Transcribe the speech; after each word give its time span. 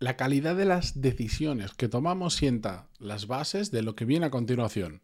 La 0.00 0.16
calidad 0.16 0.56
de 0.56 0.64
las 0.64 1.02
decisiones 1.02 1.74
que 1.74 1.86
tomamos 1.86 2.32
sienta 2.32 2.86
las 3.00 3.26
bases 3.26 3.70
de 3.70 3.82
lo 3.82 3.94
que 3.94 4.06
viene 4.06 4.24
a 4.24 4.30
continuación. 4.30 5.02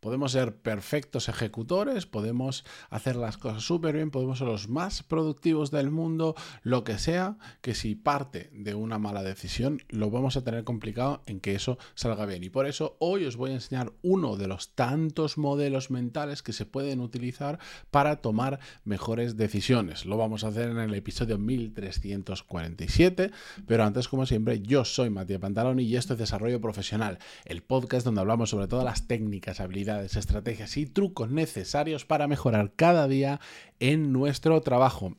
Podemos 0.00 0.32
ser 0.32 0.56
perfectos 0.56 1.28
ejecutores, 1.28 2.06
podemos 2.06 2.64
hacer 2.90 3.16
las 3.16 3.38
cosas 3.38 3.62
súper 3.62 3.94
bien, 3.94 4.10
podemos 4.10 4.38
ser 4.38 4.46
los 4.46 4.68
más 4.68 5.02
productivos 5.02 5.70
del 5.70 5.90
mundo, 5.90 6.34
lo 6.62 6.84
que 6.84 6.98
sea, 6.98 7.38
que 7.62 7.74
si 7.74 7.94
parte 7.94 8.50
de 8.52 8.74
una 8.74 8.98
mala 8.98 9.22
decisión, 9.22 9.82
lo 9.88 10.10
vamos 10.10 10.36
a 10.36 10.44
tener 10.44 10.64
complicado 10.64 11.22
en 11.26 11.40
que 11.40 11.54
eso 11.54 11.78
salga 11.94 12.26
bien. 12.26 12.44
Y 12.44 12.50
por 12.50 12.66
eso 12.66 12.96
hoy 13.00 13.24
os 13.24 13.36
voy 13.36 13.52
a 13.52 13.54
enseñar 13.54 13.92
uno 14.02 14.36
de 14.36 14.48
los 14.48 14.74
tantos 14.74 15.38
modelos 15.38 15.90
mentales 15.90 16.42
que 16.42 16.52
se 16.52 16.66
pueden 16.66 17.00
utilizar 17.00 17.58
para 17.90 18.16
tomar 18.16 18.60
mejores 18.84 19.36
decisiones. 19.36 20.04
Lo 20.04 20.16
vamos 20.18 20.44
a 20.44 20.48
hacer 20.48 20.68
en 20.70 20.78
el 20.78 20.94
episodio 20.94 21.38
1347, 21.38 23.30
pero 23.66 23.84
antes, 23.84 24.08
como 24.08 24.26
siempre, 24.26 24.60
yo 24.60 24.84
soy 24.84 25.08
Matías 25.10 25.40
Pantaloni 25.40 25.84
y 25.84 25.96
esto 25.96 26.12
es 26.12 26.18
Desarrollo 26.18 26.60
Profesional, 26.60 27.18
el 27.44 27.62
podcast 27.62 28.04
donde 28.04 28.20
hablamos 28.20 28.50
sobre 28.50 28.68
todas 28.68 28.84
las 28.84 29.06
técnicas, 29.06 29.60
habilidades, 29.60 29.85
estrategias 29.86 30.76
y 30.76 30.86
trucos 30.86 31.30
necesarios 31.30 32.04
para 32.04 32.28
mejorar 32.28 32.72
cada 32.74 33.08
día 33.08 33.40
en 33.80 34.12
nuestro 34.12 34.60
trabajo. 34.60 35.16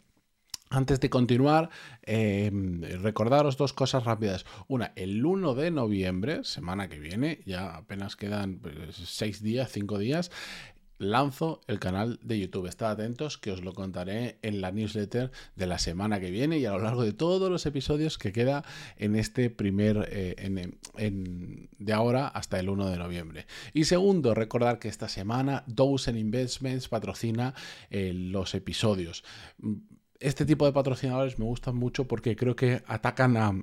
Antes 0.70 1.00
de 1.00 1.10
continuar, 1.10 1.70
eh, 2.04 2.52
recordaros 3.02 3.56
dos 3.56 3.72
cosas 3.72 4.04
rápidas. 4.04 4.46
Una, 4.68 4.92
el 4.98 5.26
1 5.26 5.56
de 5.56 5.72
noviembre, 5.72 6.44
semana 6.44 6.90
que 6.90 7.00
viene, 7.00 7.40
ya 7.46 7.78
apenas 7.78 8.18
quedan 8.18 8.60
pues, 8.60 8.96
seis 8.96 9.42
días, 9.42 9.72
cinco 9.72 9.98
días, 9.98 10.30
lanzo 10.98 11.62
el 11.68 11.80
canal 11.80 12.20
de 12.24 12.40
YouTube. 12.40 12.68
Estad 12.68 12.92
atentos 12.92 13.38
que 13.38 13.52
os 13.52 13.64
lo 13.64 13.74
contaré 13.74 14.38
en 14.42 14.62
la 14.62 14.72
newsletter 14.72 15.32
de 15.56 15.68
la 15.68 15.80
semana 15.80 16.20
que 16.20 16.32
viene 16.32 16.58
y 16.58 16.66
a 16.66 16.72
lo 16.72 16.80
largo 16.80 17.04
de 17.04 17.14
todos 17.14 17.50
los 17.50 17.66
episodios 17.66 18.18
que 18.18 18.32
queda 18.32 18.64
en 18.98 19.16
este 19.16 19.50
primer, 19.50 20.08
eh, 20.12 20.72
de 21.78 21.94
ahora 21.94 22.28
hasta 22.28 22.60
el 22.60 22.70
1 22.70 22.90
de 22.90 22.98
noviembre. 22.98 23.46
Y 23.74 23.86
segundo, 23.86 24.34
recordar 24.34 24.80
que 24.80 24.88
esta 24.88 25.10
semana 25.10 25.64
Dozen 25.68 26.18
Investments 26.18 26.88
patrocina 26.88 27.54
eh, 27.90 28.14
los 28.14 28.56
episodios. 28.56 29.24
Este 30.20 30.46
tipo 30.46 30.66
de 30.66 30.74
patrocinadores 30.74 31.38
me 31.38 31.46
gustan 31.46 31.76
mucho 31.76 32.08
porque 32.08 32.36
creo 32.36 32.56
que 32.56 32.82
atacan 32.88 33.38
a 33.38 33.54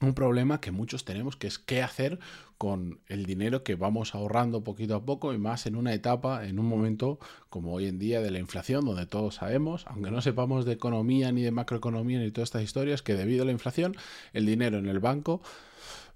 un 0.00 0.14
problema 0.14 0.60
que 0.60 0.70
muchos 0.70 1.04
tenemos, 1.04 1.36
que 1.36 1.46
es 1.46 1.58
qué 1.58 1.82
hacer 1.82 2.18
con 2.56 3.00
el 3.08 3.26
dinero 3.26 3.62
que 3.62 3.74
vamos 3.74 4.14
ahorrando 4.14 4.64
poquito 4.64 4.94
a 4.94 5.04
poco 5.04 5.32
y 5.32 5.38
más 5.38 5.66
en 5.66 5.76
una 5.76 5.92
etapa, 5.92 6.46
en 6.46 6.58
un 6.58 6.66
momento 6.66 7.18
como 7.50 7.74
hoy 7.74 7.86
en 7.86 7.98
día 7.98 8.20
de 8.20 8.30
la 8.30 8.38
inflación, 8.38 8.84
donde 8.84 9.06
todos 9.06 9.36
sabemos, 9.36 9.84
aunque 9.88 10.10
no 10.10 10.22
sepamos 10.22 10.64
de 10.64 10.72
economía 10.72 11.32
ni 11.32 11.42
de 11.42 11.50
macroeconomía 11.50 12.18
ni 12.18 12.30
todas 12.30 12.48
estas 12.48 12.62
historias, 12.62 13.02
que 13.02 13.14
debido 13.14 13.42
a 13.42 13.46
la 13.46 13.52
inflación 13.52 13.94
el 14.32 14.46
dinero 14.46 14.78
en 14.78 14.86
el 14.86 15.00
banco 15.00 15.42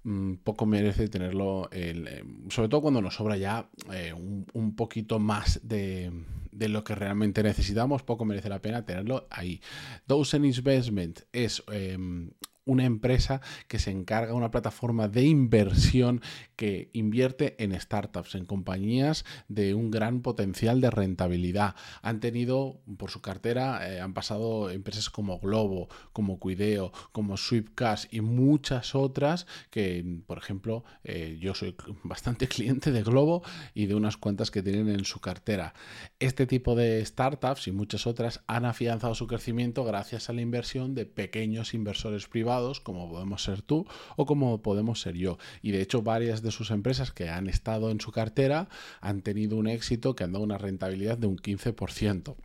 mm, 0.03 0.35
poco 0.43 0.65
merece 0.65 1.07
tenerlo, 1.07 1.69
eh, 1.71 2.23
sobre 2.49 2.69
todo 2.69 2.81
cuando 2.81 3.01
nos 3.01 3.15
sobra 3.15 3.37
ya 3.37 3.69
eh, 3.91 4.13
un, 4.13 4.75
poquito 4.75 5.19
más 5.19 5.59
de, 5.63 6.11
de, 6.51 6.69
lo 6.69 6.83
que 6.83 6.95
realmente 6.95 7.43
necesitamos, 7.43 8.01
poco 8.03 8.25
merece 8.25 8.49
la 8.49 8.61
pena 8.61 8.85
tenerlo 8.85 9.27
ahí. 9.29 9.61
Dozen 10.07 10.45
Investment 10.45 11.21
es 11.31 11.63
em, 11.71 12.31
una 12.65 12.85
empresa 12.85 13.41
que 13.67 13.79
se 13.79 13.91
encarga, 13.91 14.33
una 14.33 14.51
plataforma 14.51 15.07
de 15.07 15.23
inversión 15.23 16.21
que 16.55 16.89
invierte 16.93 17.55
en 17.63 17.79
startups, 17.79 18.35
en 18.35 18.45
compañías 18.45 19.23
de 19.47 19.73
un 19.73 19.91
gran 19.91 20.21
potencial 20.21 20.81
de 20.81 20.89
rentabilidad. 20.89 21.75
Han 22.01 22.19
tenido 22.19 22.81
por 22.97 23.11
su 23.11 23.21
cartera, 23.21 23.87
eh, 23.87 24.01
han 24.01 24.13
pasado 24.13 24.71
empresas 24.71 25.09
como 25.09 25.39
Globo, 25.39 25.89
como 26.11 26.39
Cuideo, 26.39 26.91
como 27.11 27.37
Swiftcash 27.37 28.05
y 28.11 28.21
muchas 28.21 28.95
otras 28.95 29.45
que, 29.69 30.21
por 30.25 30.37
ejemplo, 30.37 30.83
eh, 31.03 31.37
yo 31.39 31.53
soy 31.53 31.75
bastante 32.03 32.47
cliente 32.47 32.91
de 32.91 33.03
Globo 33.03 33.43
y 33.73 33.85
de 33.85 33.95
unas 33.95 34.17
cuantas 34.17 34.49
que 34.49 34.63
tienen 34.63 34.89
en 34.89 35.05
su 35.05 35.19
cartera. 35.19 35.73
Este 36.19 36.47
tipo 36.47 36.75
de 36.75 37.05
startups 37.05 37.67
y 37.67 37.71
muchas 37.71 38.07
otras 38.07 38.41
han 38.47 38.65
afianzado 38.65 39.13
su 39.13 39.27
crecimiento 39.27 39.83
gracias 39.83 40.29
a 40.29 40.33
la 40.33 40.41
inversión 40.41 40.95
de 40.95 41.05
pequeños 41.05 41.73
inversores 41.73 42.27
privados 42.27 42.54
como 42.83 43.09
podemos 43.09 43.43
ser 43.43 43.61
tú 43.61 43.85
o 44.15 44.25
como 44.25 44.61
podemos 44.61 45.01
ser 45.01 45.15
yo. 45.15 45.37
Y 45.61 45.71
de 45.71 45.81
hecho 45.81 46.01
varias 46.01 46.41
de 46.41 46.51
sus 46.51 46.71
empresas 46.71 47.11
que 47.11 47.29
han 47.29 47.47
estado 47.47 47.91
en 47.91 47.99
su 47.99 48.11
cartera 48.11 48.69
han 49.01 49.21
tenido 49.21 49.57
un 49.57 49.67
éxito 49.67 50.15
que 50.15 50.23
han 50.23 50.31
dado 50.31 50.43
una 50.43 50.57
rentabilidad 50.57 51.17
de 51.17 51.27
un 51.27 51.37
15%. 51.37 52.35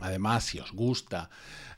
Además, 0.00 0.44
si 0.44 0.58
os 0.58 0.72
gusta 0.72 1.30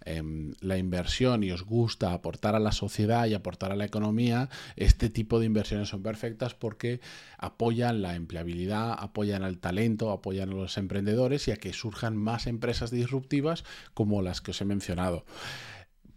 em, 0.05 0.55
la 0.61 0.79
inversión 0.79 1.43
y 1.43 1.51
os 1.51 1.63
gusta 1.63 2.13
aportar 2.13 2.55
a 2.55 2.61
la 2.61 2.73
sociedad 2.73 3.27
y 3.27 3.35
aportar 3.35 3.73
a 3.73 3.77
la 3.77 3.85
economía, 3.85 4.49
este 4.77 5.11
tipo 5.11 5.39
de 5.39 5.47
inversiones 5.47 5.89
son 5.89 6.03
perfectas 6.03 6.55
porque 6.55 7.01
apoyan 7.37 8.03
la 8.03 8.15
empleabilidad, 8.15 8.97
apoyan 8.99 9.43
al 9.43 9.59
talento, 9.59 10.11
apoyan 10.11 10.51
a 10.51 10.55
los 10.55 10.79
emprendedores 10.79 11.49
y 11.49 11.51
a 11.51 11.57
que 11.57 11.73
surjan 11.73 12.17
más 12.17 12.47
empresas 12.47 12.91
disruptivas 12.91 13.65
como 13.93 14.23
las 14.23 14.41
que 14.41 14.53
os 14.53 14.61
he 14.61 14.65
mencionado. 14.65 15.25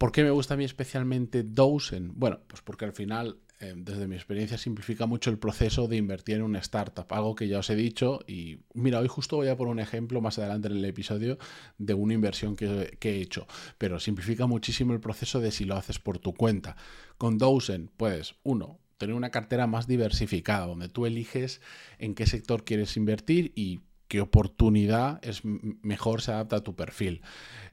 ¿Por 0.00 0.12
qué 0.12 0.24
me 0.24 0.30
gusta 0.30 0.54
a 0.54 0.56
mí 0.56 0.64
especialmente 0.64 1.42
Dozen? 1.42 2.12
Bueno, 2.14 2.40
pues 2.46 2.62
porque 2.62 2.86
al 2.86 2.94
final, 2.94 3.36
eh, 3.58 3.74
desde 3.76 4.08
mi 4.08 4.14
experiencia, 4.14 4.56
simplifica 4.56 5.04
mucho 5.04 5.28
el 5.28 5.38
proceso 5.38 5.88
de 5.88 5.98
invertir 5.98 6.36
en 6.36 6.42
una 6.42 6.58
startup, 6.60 7.04
algo 7.10 7.34
que 7.34 7.48
ya 7.48 7.58
os 7.58 7.68
he 7.68 7.76
dicho. 7.76 8.20
Y 8.26 8.60
mira, 8.72 9.00
hoy 9.00 9.08
justo 9.08 9.36
voy 9.36 9.48
a 9.48 9.58
poner 9.58 9.72
un 9.72 9.78
ejemplo 9.78 10.22
más 10.22 10.38
adelante 10.38 10.68
en 10.68 10.78
el 10.78 10.84
episodio 10.86 11.36
de 11.76 11.92
una 11.92 12.14
inversión 12.14 12.56
que, 12.56 12.96
he 12.98 13.20
hecho, 13.20 13.46
pero 13.76 14.00
simplifica 14.00 14.46
muchísimo 14.46 14.94
el 14.94 15.00
proceso 15.00 15.38
de 15.38 15.50
si 15.50 15.66
lo 15.66 15.76
haces 15.76 15.98
por 15.98 16.18
tu 16.18 16.32
cuenta. 16.32 16.78
Con 17.18 17.36
Dozen, 17.36 17.90
puedes, 17.94 18.36
uno, 18.42 18.78
tener 18.96 19.14
una 19.14 19.28
cartera 19.28 19.66
más 19.66 19.86
diversificada, 19.86 20.66
donde 20.66 20.88
tú 20.88 21.04
eliges 21.04 21.60
en 21.98 22.14
qué 22.14 22.24
sector 22.24 22.64
quieres 22.64 22.96
invertir 22.96 23.52
y 23.54 23.80
qué 24.10 24.20
oportunidad 24.20 25.20
es 25.24 25.42
mejor 25.44 26.20
se 26.20 26.32
adapta 26.32 26.56
a 26.56 26.64
tu 26.64 26.74
perfil. 26.74 27.22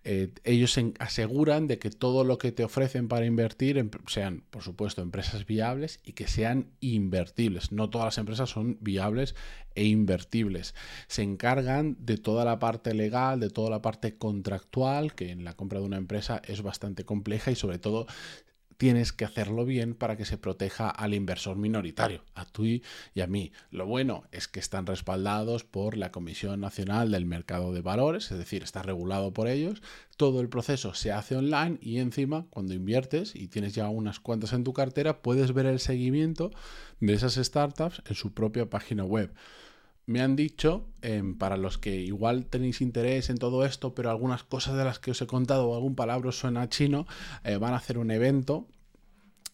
Eh, 0.03 0.29
ellos 0.43 0.71
se 0.71 0.93
aseguran 0.99 1.65
de 1.65 1.79
que 1.79 1.89
todo 1.89 2.23
lo 2.23 2.37
que 2.37 2.51
te 2.51 2.63
ofrecen 2.63 3.07
para 3.07 3.25
invertir 3.25 3.89
sean, 4.05 4.43
por 4.51 4.61
supuesto, 4.61 5.01
empresas 5.01 5.47
viables 5.47 5.99
y 6.03 6.13
que 6.13 6.27
sean 6.27 6.67
invertibles. 6.79 7.71
No 7.71 7.89
todas 7.89 8.05
las 8.05 8.17
empresas 8.19 8.51
son 8.51 8.77
viables 8.81 9.33
e 9.73 9.85
invertibles. 9.85 10.75
Se 11.07 11.23
encargan 11.23 11.97
de 11.99 12.17
toda 12.17 12.45
la 12.45 12.59
parte 12.59 12.93
legal, 12.93 13.39
de 13.39 13.49
toda 13.49 13.71
la 13.71 13.81
parte 13.81 14.15
contractual, 14.15 15.15
que 15.15 15.31
en 15.31 15.43
la 15.43 15.55
compra 15.55 15.79
de 15.79 15.87
una 15.87 15.97
empresa 15.97 16.39
es 16.45 16.61
bastante 16.61 17.03
compleja 17.03 17.49
y 17.49 17.55
sobre 17.55 17.79
todo 17.79 18.05
tienes 18.77 19.11
que 19.11 19.25
hacerlo 19.25 19.65
bien 19.65 19.95
para 19.95 20.15
que 20.15 20.25
se 20.25 20.37
proteja 20.37 20.89
al 20.89 21.13
inversor 21.13 21.57
minoritario, 21.57 22.23
a 22.35 22.45
ti 22.45 22.83
y 23.13 23.21
a 23.21 23.27
mí. 23.27 23.51
Lo 23.71 23.85
bueno 23.85 24.23
es 24.31 24.47
que 24.47 24.59
están 24.59 24.85
respaldados 24.85 25.63
por 25.63 25.97
la 25.97 26.11
Comisión 26.11 26.61
Nacional 26.61 27.11
del 27.11 27.25
Mercado 27.25 27.73
de 27.73 27.81
Valores, 27.81 28.31
es 28.31 28.37
decir, 28.37 28.63
está 28.63 28.83
regulado 28.83 29.33
por 29.33 29.47
ellos. 29.47 29.81
Todo 30.15 30.41
el 30.41 30.49
proceso 30.49 30.93
se 30.93 31.11
hace 31.11 31.35
online 31.35 31.79
y 31.81 31.97
encima, 31.97 32.45
cuando 32.49 32.73
inviertes 32.73 33.35
y 33.35 33.47
tienes 33.47 33.73
ya 33.73 33.89
unas 33.89 34.19
cuantas 34.19 34.53
en 34.53 34.63
tu 34.63 34.73
cartera, 34.73 35.21
puedes 35.21 35.53
ver 35.53 35.65
el 35.65 35.79
seguimiento 35.79 36.51
de 36.99 37.13
esas 37.13 37.35
startups 37.35 38.01
en 38.05 38.15
su 38.15 38.33
propia 38.33 38.69
página 38.69 39.03
web 39.03 39.33
me 40.07 40.21
han 40.21 40.35
dicho, 40.35 40.87
em, 41.01 41.37
para 41.37 41.57
los 41.57 41.77
que 41.77 41.97
igual 41.97 42.45
tenéis 42.45 42.81
interés 42.81 43.29
en 43.29 43.37
todo 43.37 43.65
esto, 43.65 43.93
pero 43.93 44.09
algunas 44.09 44.43
cosas 44.43 44.77
de 44.77 44.85
las 44.85 44.99
que 44.99 45.11
os 45.11 45.21
he 45.21 45.27
contado 45.27 45.67
o 45.69 45.75
algún 45.75 45.95
palabra 45.95 46.31
suena 46.31 46.69
chino, 46.69 47.05
eh, 47.43 47.57
van 47.57 47.73
a 47.73 47.77
hacer 47.77 47.97
un 47.97 48.09
evento 48.09 48.67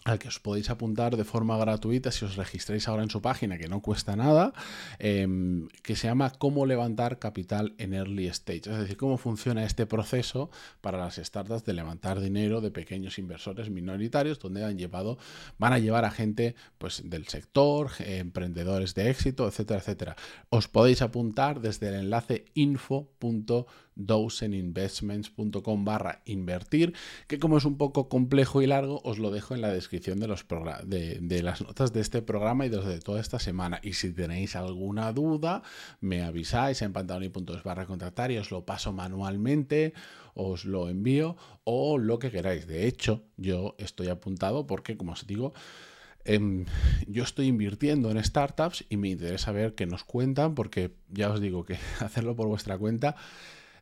al 0.05 0.19
que 0.19 0.27
os 0.27 0.39
podéis 0.39 0.69
apuntar 0.69 1.15
de 1.15 1.23
forma 1.23 1.57
gratuita 1.57 2.11
si 2.11 2.25
os 2.25 2.35
registráis 2.35 2.87
ahora 2.87 3.03
en 3.03 3.09
su 3.09 3.21
página, 3.21 3.57
que 3.57 3.69
no 3.69 3.81
cuesta 3.81 4.15
nada, 4.15 4.53
em, 4.99 5.69
que 5.81 5.95
se 5.95 6.07
llama 6.07 6.31
Cómo 6.31 6.65
levantar 6.65 7.19
capital 7.19 7.73
en 7.77 7.93
early 7.93 8.27
stage, 8.27 8.69
es 8.69 8.77
decir, 8.77 8.97
cómo 8.97 9.17
funciona 9.17 9.63
este 9.63 9.85
proceso 9.85 10.49
para 10.81 10.97
las 10.97 11.15
startups 11.15 11.63
de 11.63 11.73
levantar 11.73 12.19
dinero 12.19 12.59
de 12.59 12.71
pequeños 12.71 13.17
inversores 13.17 13.69
minoritarios, 13.69 14.39
donde 14.39 14.65
han 14.65 14.77
llevado, 14.77 15.17
van 15.57 15.73
a 15.73 15.79
llevar 15.79 16.05
a 16.05 16.11
gente 16.11 16.55
pues, 16.77 17.01
del 17.05 17.27
sector, 17.27 17.91
emprendedores 17.99 18.95
de 18.95 19.09
éxito, 19.09 19.47
etcétera, 19.47 19.79
etcétera. 19.79 20.15
Os 20.49 20.67
podéis 20.67 21.01
apuntar 21.01 21.61
desde 21.61 21.89
el 21.89 21.95
enlace 21.95 22.45
info.com 22.55 23.65
dozeninvestments.com 23.95 25.85
barra 25.85 26.21
invertir, 26.25 26.93
que 27.27 27.37
como 27.37 27.57
es 27.57 27.65
un 27.65 27.77
poco 27.77 28.09
complejo 28.09 28.63
y 28.63 28.67
largo, 28.67 29.01
os 29.03 29.19
lo 29.19 29.29
dejo 29.29 29.53
en 29.53 29.61
la 29.61 29.71
descripción 29.71 29.92
de, 29.99 30.27
los 30.27 30.45
de, 30.85 31.19
de 31.21 31.43
las 31.43 31.61
notas 31.61 31.93
de 31.93 32.01
este 32.01 32.21
programa 32.21 32.65
y 32.65 32.69
de 32.69 32.99
toda 32.99 33.21
esta 33.21 33.39
semana. 33.39 33.79
Y 33.83 33.93
si 33.93 34.11
tenéis 34.11 34.55
alguna 34.55 35.13
duda, 35.13 35.61
me 36.01 36.23
avisáis 36.23 36.81
en 36.81 36.93
pantaloni.es 36.93 37.63
barra 37.63 37.85
contactar 37.85 38.31
y 38.31 38.37
os 38.37 38.51
lo 38.51 38.65
paso 38.65 38.91
manualmente, 38.93 39.93
os 40.33 40.65
lo 40.65 40.89
envío 40.89 41.37
o 41.63 41.97
lo 41.97 42.19
que 42.19 42.31
queráis. 42.31 42.67
De 42.67 42.87
hecho, 42.87 43.23
yo 43.37 43.75
estoy 43.77 44.07
apuntado 44.07 44.65
porque, 44.65 44.97
como 44.97 45.11
os 45.11 45.27
digo, 45.27 45.53
em, 46.25 46.65
yo 47.07 47.23
estoy 47.23 47.47
invirtiendo 47.47 48.09
en 48.09 48.23
startups 48.23 48.85
y 48.89 48.97
me 48.97 49.09
interesa 49.09 49.51
ver 49.51 49.75
qué 49.75 49.85
nos 49.85 50.03
cuentan 50.03 50.55
porque 50.55 50.91
ya 51.09 51.29
os 51.29 51.39
digo 51.39 51.65
que 51.65 51.77
hacerlo 51.99 52.35
por 52.35 52.47
vuestra 52.47 52.77
cuenta 52.77 53.15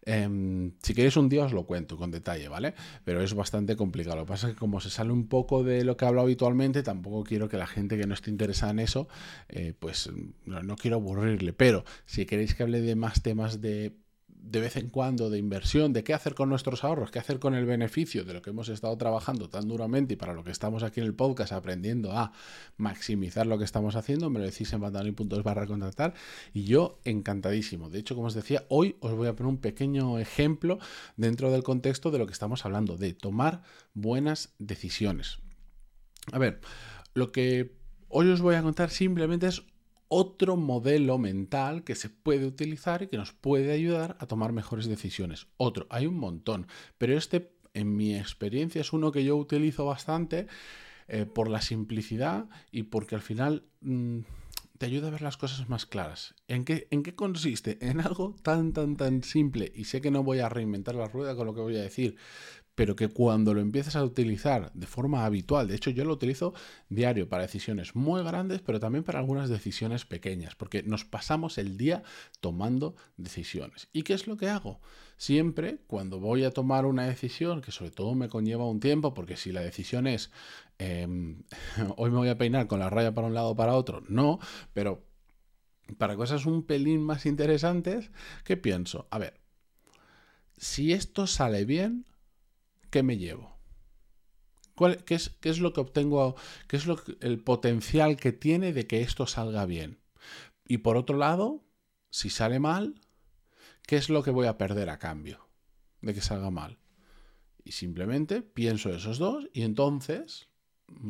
Em, 0.03 0.73
si 0.81 0.93
queréis 0.93 1.15
un 1.17 1.29
día 1.29 1.45
os 1.45 1.53
lo 1.53 1.65
cuento 1.65 1.97
con 1.97 2.11
detalle, 2.11 2.47
¿vale? 2.47 2.73
Pero 3.03 3.21
es 3.21 3.33
bastante 3.33 3.75
complicado. 3.75 4.17
Lo 4.17 4.25
que 4.25 4.29
pasa 4.29 4.47
es 4.47 4.53
que 4.53 4.59
como 4.59 4.79
se 4.79 4.89
sale 4.89 5.11
un 5.11 5.27
poco 5.27 5.63
de 5.63 5.83
lo 5.83 5.97
que 5.97 6.05
hablo 6.05 6.21
habitualmente, 6.21 6.83
tampoco 6.83 7.23
quiero 7.23 7.49
que 7.49 7.57
la 7.57 7.67
gente 7.67 7.97
que 7.97 8.07
no 8.07 8.13
esté 8.13 8.31
interesada 8.31 8.71
en 8.71 8.79
eso, 8.79 9.07
eh, 9.49 9.73
pues 9.77 10.09
no, 10.45 10.61
no 10.63 10.75
quiero 10.75 10.97
aburrirle. 10.97 11.53
Pero 11.53 11.83
si 12.05 12.25
queréis 12.25 12.55
que 12.55 12.63
hable 12.63 12.81
de 12.81 12.95
más 12.95 13.21
temas 13.21 13.61
de 13.61 13.95
de 14.41 14.59
vez 14.59 14.75
en 14.75 14.89
cuando 14.89 15.29
de 15.29 15.37
inversión, 15.37 15.93
de 15.93 16.03
qué 16.03 16.13
hacer 16.13 16.33
con 16.33 16.49
nuestros 16.49 16.83
ahorros, 16.83 17.11
qué 17.11 17.19
hacer 17.19 17.39
con 17.39 17.53
el 17.53 17.65
beneficio 17.65 18.25
de 18.25 18.33
lo 18.33 18.41
que 18.41 18.49
hemos 18.49 18.69
estado 18.69 18.97
trabajando 18.97 19.49
tan 19.49 19.67
duramente 19.67 20.13
y 20.15 20.17
para 20.17 20.33
lo 20.33 20.43
que 20.43 20.51
estamos 20.51 20.83
aquí 20.83 20.99
en 20.99 21.05
el 21.05 21.13
podcast 21.13 21.51
aprendiendo 21.51 22.11
a 22.11 22.33
maximizar 22.77 23.45
lo 23.45 23.57
que 23.57 23.63
estamos 23.63 23.95
haciendo, 23.95 24.29
me 24.29 24.39
lo 24.39 24.45
decís 24.45 24.73
en 24.73 24.81
pantalón.es 24.81 25.43
barra 25.43 25.67
contactar 25.67 26.15
y 26.53 26.63
yo 26.63 26.99
encantadísimo. 27.05 27.89
De 27.89 27.99
hecho, 27.99 28.15
como 28.15 28.27
os 28.27 28.33
decía, 28.33 28.65
hoy 28.69 28.97
os 28.99 29.13
voy 29.13 29.27
a 29.27 29.35
poner 29.35 29.49
un 29.49 29.59
pequeño 29.59 30.17
ejemplo 30.17 30.79
dentro 31.17 31.51
del 31.51 31.63
contexto 31.63 32.09
de 32.09 32.17
lo 32.17 32.25
que 32.25 32.33
estamos 32.33 32.65
hablando, 32.65 32.97
de 32.97 33.13
tomar 33.13 33.61
buenas 33.93 34.53
decisiones. 34.57 35.37
A 36.31 36.39
ver, 36.39 36.61
lo 37.13 37.31
que 37.31 37.75
hoy 38.09 38.29
os 38.29 38.41
voy 38.41 38.55
a 38.55 38.63
contar 38.63 38.89
simplemente 38.89 39.47
es 39.47 39.63
otro 40.13 40.57
modelo 40.57 41.17
mental 41.17 41.85
que 41.85 41.95
se 41.95 42.09
puede 42.09 42.45
utilizar 42.45 43.01
y 43.01 43.07
que 43.07 43.15
nos 43.15 43.31
puede 43.31 43.71
ayudar 43.71 44.17
a 44.19 44.27
tomar 44.27 44.51
mejores 44.51 44.87
decisiones. 44.87 45.47
Otro, 45.55 45.87
hay 45.89 46.05
un 46.05 46.17
montón, 46.17 46.67
pero 46.97 47.17
este 47.17 47.53
en 47.73 47.95
mi 47.95 48.17
experiencia 48.17 48.81
es 48.81 48.91
uno 48.91 49.13
que 49.13 49.23
yo 49.23 49.37
utilizo 49.37 49.85
bastante 49.85 50.47
eh, 51.07 51.25
por 51.25 51.49
la 51.49 51.61
simplicidad 51.61 52.49
y 52.73 52.83
porque 52.83 53.15
al 53.15 53.21
final 53.21 53.63
mm, 53.79 54.19
te 54.77 54.85
ayuda 54.85 55.07
a 55.07 55.11
ver 55.11 55.21
las 55.21 55.37
cosas 55.37 55.69
más 55.69 55.85
claras. 55.85 56.35
¿En 56.49 56.65
qué, 56.65 56.89
¿En 56.91 57.03
qué 57.03 57.15
consiste? 57.15 57.77
En 57.81 58.01
algo 58.01 58.35
tan, 58.43 58.73
tan, 58.73 58.97
tan 58.97 59.23
simple. 59.23 59.71
Y 59.73 59.85
sé 59.85 60.01
que 60.01 60.11
no 60.11 60.23
voy 60.23 60.39
a 60.39 60.49
reinventar 60.49 60.95
la 60.95 61.07
rueda 61.07 61.37
con 61.37 61.47
lo 61.47 61.53
que 61.53 61.61
voy 61.61 61.77
a 61.77 61.81
decir, 61.81 62.17
pero 62.81 62.95
que 62.95 63.09
cuando 63.09 63.53
lo 63.53 63.61
empiezas 63.61 63.95
a 63.95 64.03
utilizar 64.03 64.71
de 64.73 64.87
forma 64.87 65.23
habitual, 65.23 65.67
de 65.67 65.75
hecho 65.75 65.91
yo 65.91 66.03
lo 66.03 66.13
utilizo 66.13 66.55
diario 66.89 67.29
para 67.29 67.43
decisiones 67.43 67.95
muy 67.95 68.23
grandes, 68.23 68.61
pero 68.61 68.79
también 68.79 69.03
para 69.03 69.19
algunas 69.19 69.49
decisiones 69.49 70.03
pequeñas, 70.03 70.55
porque 70.55 70.81
nos 70.81 71.05
pasamos 71.05 71.59
el 71.59 71.77
día 71.77 72.01
tomando 72.39 72.95
decisiones. 73.17 73.87
¿Y 73.93 74.01
qué 74.01 74.15
es 74.15 74.25
lo 74.25 74.35
que 74.35 74.49
hago? 74.49 74.81
Siempre 75.15 75.77
cuando 75.85 76.19
voy 76.19 76.43
a 76.43 76.49
tomar 76.49 76.87
una 76.87 77.05
decisión, 77.05 77.61
que 77.61 77.71
sobre 77.71 77.91
todo 77.91 78.15
me 78.15 78.29
conlleva 78.29 78.65
un 78.65 78.79
tiempo, 78.79 79.13
porque 79.13 79.37
si 79.37 79.51
la 79.51 79.61
decisión 79.61 80.07
es, 80.07 80.31
em, 80.79 81.43
hoy 81.97 82.09
me 82.09 82.17
voy 82.17 82.29
a 82.29 82.39
peinar 82.39 82.65
con 82.65 82.79
la 82.79 82.89
raya 82.89 83.13
para 83.13 83.27
un 83.27 83.35
lado 83.35 83.49
o 83.49 83.55
para 83.55 83.75
otro, 83.75 84.01
no, 84.09 84.39
pero 84.73 85.05
para 85.99 86.15
cosas 86.15 86.47
un 86.47 86.63
pelín 86.65 87.03
más 87.03 87.27
interesantes, 87.27 88.09
¿qué 88.43 88.57
pienso? 88.57 89.07
A 89.11 89.19
ver, 89.19 89.39
si 90.57 90.93
esto 90.93 91.27
sale 91.27 91.63
bien, 91.65 92.07
¿qué 92.91 93.01
me 93.01 93.17
llevo? 93.17 93.59
qué, 95.05 95.15
es, 95.15 95.29
qué, 95.29 95.49
es, 95.49 95.59
lo 95.59 95.73
que 95.73 95.81
obtengo? 95.81 96.35
¿Qué 96.67 96.77
es 96.77 96.85
lo 96.85 97.01
el 97.21 97.43
potencial 97.43 98.17
que 98.17 98.31
tiene 98.31 98.73
de 98.73 98.85
que 98.87 99.01
esto 99.01 99.25
salga 99.25 99.65
bien? 99.65 99.99
Y 100.67 100.79
por 100.79 100.97
otro 100.97 101.17
lado, 101.17 101.63
si 102.09 102.29
sale 102.29 102.59
mal, 102.59 102.95
¿qué 103.87 103.95
es 103.97 104.09
lo 104.09 104.23
que 104.23 104.31
voy 104.31 104.47
a 104.47 104.57
perder 104.57 104.89
a 104.89 104.99
cambio 104.99 105.49
de 106.01 106.13
que 106.13 106.21
salga 106.21 106.51
mal? 106.51 106.79
Y 107.63 107.73
simplemente 107.73 108.41
pienso 108.41 108.89
esos 108.89 109.17
dos 109.17 109.47
y 109.53 109.61
entonces 109.63 110.49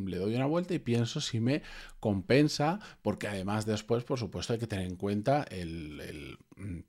le 0.05 0.17
doy 0.17 0.35
una 0.35 0.45
vuelta 0.45 0.73
y 0.73 0.79
pienso 0.79 1.21
si 1.21 1.39
me 1.39 1.63
compensa, 1.99 2.79
porque 3.01 3.27
además 3.27 3.65
después, 3.65 4.03
por 4.03 4.19
supuesto, 4.19 4.53
hay 4.53 4.59
que 4.59 4.67
tener 4.67 4.85
en 4.85 4.95
cuenta 4.95 5.43
el 5.43 6.37
mm, 6.55 6.81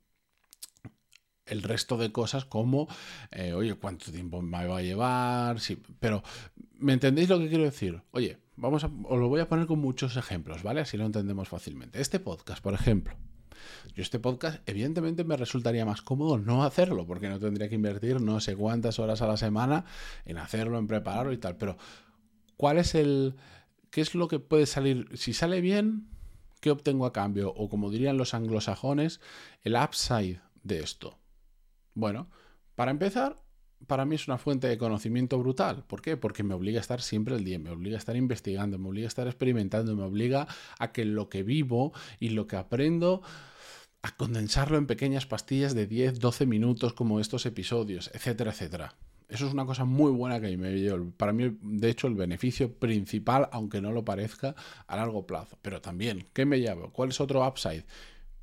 el 1.45 1.61
resto 1.61 1.97
de 1.97 2.11
cosas 2.11 2.45
como, 2.45 2.87
eh, 3.31 3.53
oye, 3.53 3.75
¿cuánto 3.75 4.11
tiempo 4.11 4.41
me 4.41 4.65
va 4.65 4.77
a 4.77 4.81
llevar? 4.81 5.59
Sí, 5.59 5.81
pero, 5.99 6.23
¿me 6.77 6.93
entendéis 6.93 7.29
lo 7.29 7.39
que 7.39 7.49
quiero 7.49 7.63
decir? 7.63 8.01
Oye, 8.11 8.37
vamos 8.55 8.83
a, 8.83 8.87
os 8.87 9.19
lo 9.19 9.27
voy 9.27 9.41
a 9.41 9.49
poner 9.49 9.67
con 9.67 9.79
muchos 9.79 10.17
ejemplos, 10.17 10.63
¿vale? 10.63 10.81
Así 10.81 10.97
lo 10.97 11.05
entendemos 11.05 11.49
fácilmente. 11.49 12.01
Este 12.01 12.19
podcast, 12.19 12.61
por 12.63 12.73
ejemplo. 12.73 13.15
Yo 13.95 14.01
este 14.01 14.19
podcast, 14.19 14.67
evidentemente, 14.67 15.23
me 15.23 15.37
resultaría 15.37 15.85
más 15.85 16.01
cómodo 16.01 16.37
no 16.37 16.63
hacerlo, 16.63 17.05
porque 17.05 17.29
no 17.29 17.39
tendría 17.39 17.69
que 17.69 17.75
invertir 17.75 18.21
no 18.21 18.39
sé 18.39 18.55
cuántas 18.55 18.99
horas 18.99 19.21
a 19.21 19.27
la 19.27 19.37
semana 19.37 19.85
en 20.25 20.37
hacerlo, 20.37 20.77
en 20.77 20.87
prepararlo 20.87 21.33
y 21.33 21.37
tal. 21.37 21.57
Pero, 21.57 21.77
¿cuál 22.57 22.77
es 22.77 22.95
el... 22.95 23.35
¿Qué 23.89 24.01
es 24.01 24.15
lo 24.15 24.27
que 24.27 24.39
puede 24.39 24.65
salir? 24.65 25.07
Si 25.13 25.33
sale 25.33 25.61
bien, 25.61 26.07
¿qué 26.61 26.71
obtengo 26.71 27.05
a 27.05 27.13
cambio? 27.13 27.53
O 27.53 27.69
como 27.69 27.91
dirían 27.91 28.17
los 28.17 28.33
anglosajones, 28.33 29.19
el 29.61 29.75
upside 29.75 30.39
de 30.63 30.79
esto. 30.79 31.19
Bueno, 31.95 32.29
para 32.75 32.91
empezar, 32.91 33.39
para 33.87 34.05
mí 34.05 34.15
es 34.15 34.27
una 34.27 34.37
fuente 34.37 34.67
de 34.67 34.77
conocimiento 34.77 35.37
brutal. 35.39 35.83
¿Por 35.85 36.01
qué? 36.01 36.17
Porque 36.17 36.43
me 36.43 36.53
obliga 36.53 36.79
a 36.79 36.81
estar 36.81 37.01
siempre 37.01 37.35
el 37.35 37.43
día, 37.43 37.59
me 37.59 37.69
obliga 37.69 37.97
a 37.97 37.99
estar 37.99 38.15
investigando, 38.15 38.79
me 38.79 38.89
obliga 38.89 39.07
a 39.07 39.09
estar 39.09 39.27
experimentando, 39.27 39.95
me 39.95 40.03
obliga 40.03 40.47
a 40.79 40.91
que 40.91 41.05
lo 41.05 41.29
que 41.29 41.43
vivo 41.43 41.93
y 42.19 42.29
lo 42.29 42.47
que 42.47 42.55
aprendo 42.55 43.21
a 44.01 44.15
condensarlo 44.15 44.77
en 44.77 44.87
pequeñas 44.87 45.25
pastillas 45.25 45.75
de 45.75 45.87
10, 45.87 46.19
12 46.19 46.45
minutos 46.45 46.93
como 46.93 47.19
estos 47.19 47.45
episodios, 47.45 48.09
etcétera, 48.13 48.51
etcétera. 48.51 48.95
Eso 49.29 49.47
es 49.47 49.53
una 49.53 49.65
cosa 49.65 49.85
muy 49.85 50.11
buena 50.11 50.39
que 50.41 50.55
me 50.57 50.71
dio. 50.71 51.11
Para 51.17 51.31
mí, 51.31 51.57
de 51.61 51.89
hecho, 51.89 52.07
el 52.07 52.15
beneficio 52.15 52.73
principal, 52.73 53.49
aunque 53.51 53.81
no 53.81 53.91
lo 53.91 54.03
parezca, 54.03 54.55
a 54.85 54.97
largo 54.97 55.25
plazo. 55.25 55.57
Pero 55.61 55.81
también, 55.81 56.25
¿qué 56.33 56.45
me 56.45 56.59
llevo? 56.59 56.91
¿Cuál 56.91 57.09
es 57.09 57.21
otro 57.21 57.47
upside? 57.47 57.85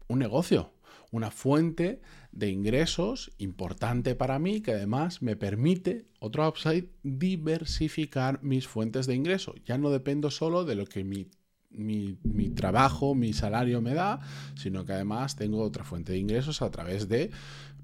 Un 0.09 0.19
negocio 0.19 0.73
una 1.11 1.31
fuente 1.31 2.01
de 2.33 2.51
ingresos 2.51 3.33
importante 3.39 4.15
para 4.15 4.39
mí 4.39 4.61
que 4.61 4.73
además 4.73 5.23
me 5.23 5.37
permite, 5.37 6.07
otro 6.21 6.49
upside, 6.49 6.89
diversificar 7.03 8.43
mis 8.43 8.69
fuentes 8.69 9.07
de 9.07 9.15
ingreso. 9.15 9.55
Ya 9.65 9.79
no 9.79 9.91
dependo 9.91 10.31
solo 10.31 10.65
de 10.65 10.75
lo 10.75 10.87
que 10.87 11.05
mi 11.05 11.29
mi, 11.71 12.51
trabajo, 12.51 13.15
mi 13.15 13.33
salario 13.33 13.81
me 13.81 13.95
da, 13.95 14.21
sino 14.57 14.85
que 14.85 14.93
además 14.93 15.37
tengo 15.37 15.63
otra 15.63 15.85
fuente 15.85 16.13
de 16.13 16.19
ingresos 16.19 16.63
a 16.63 16.71
través 16.71 17.09
de 17.09 17.31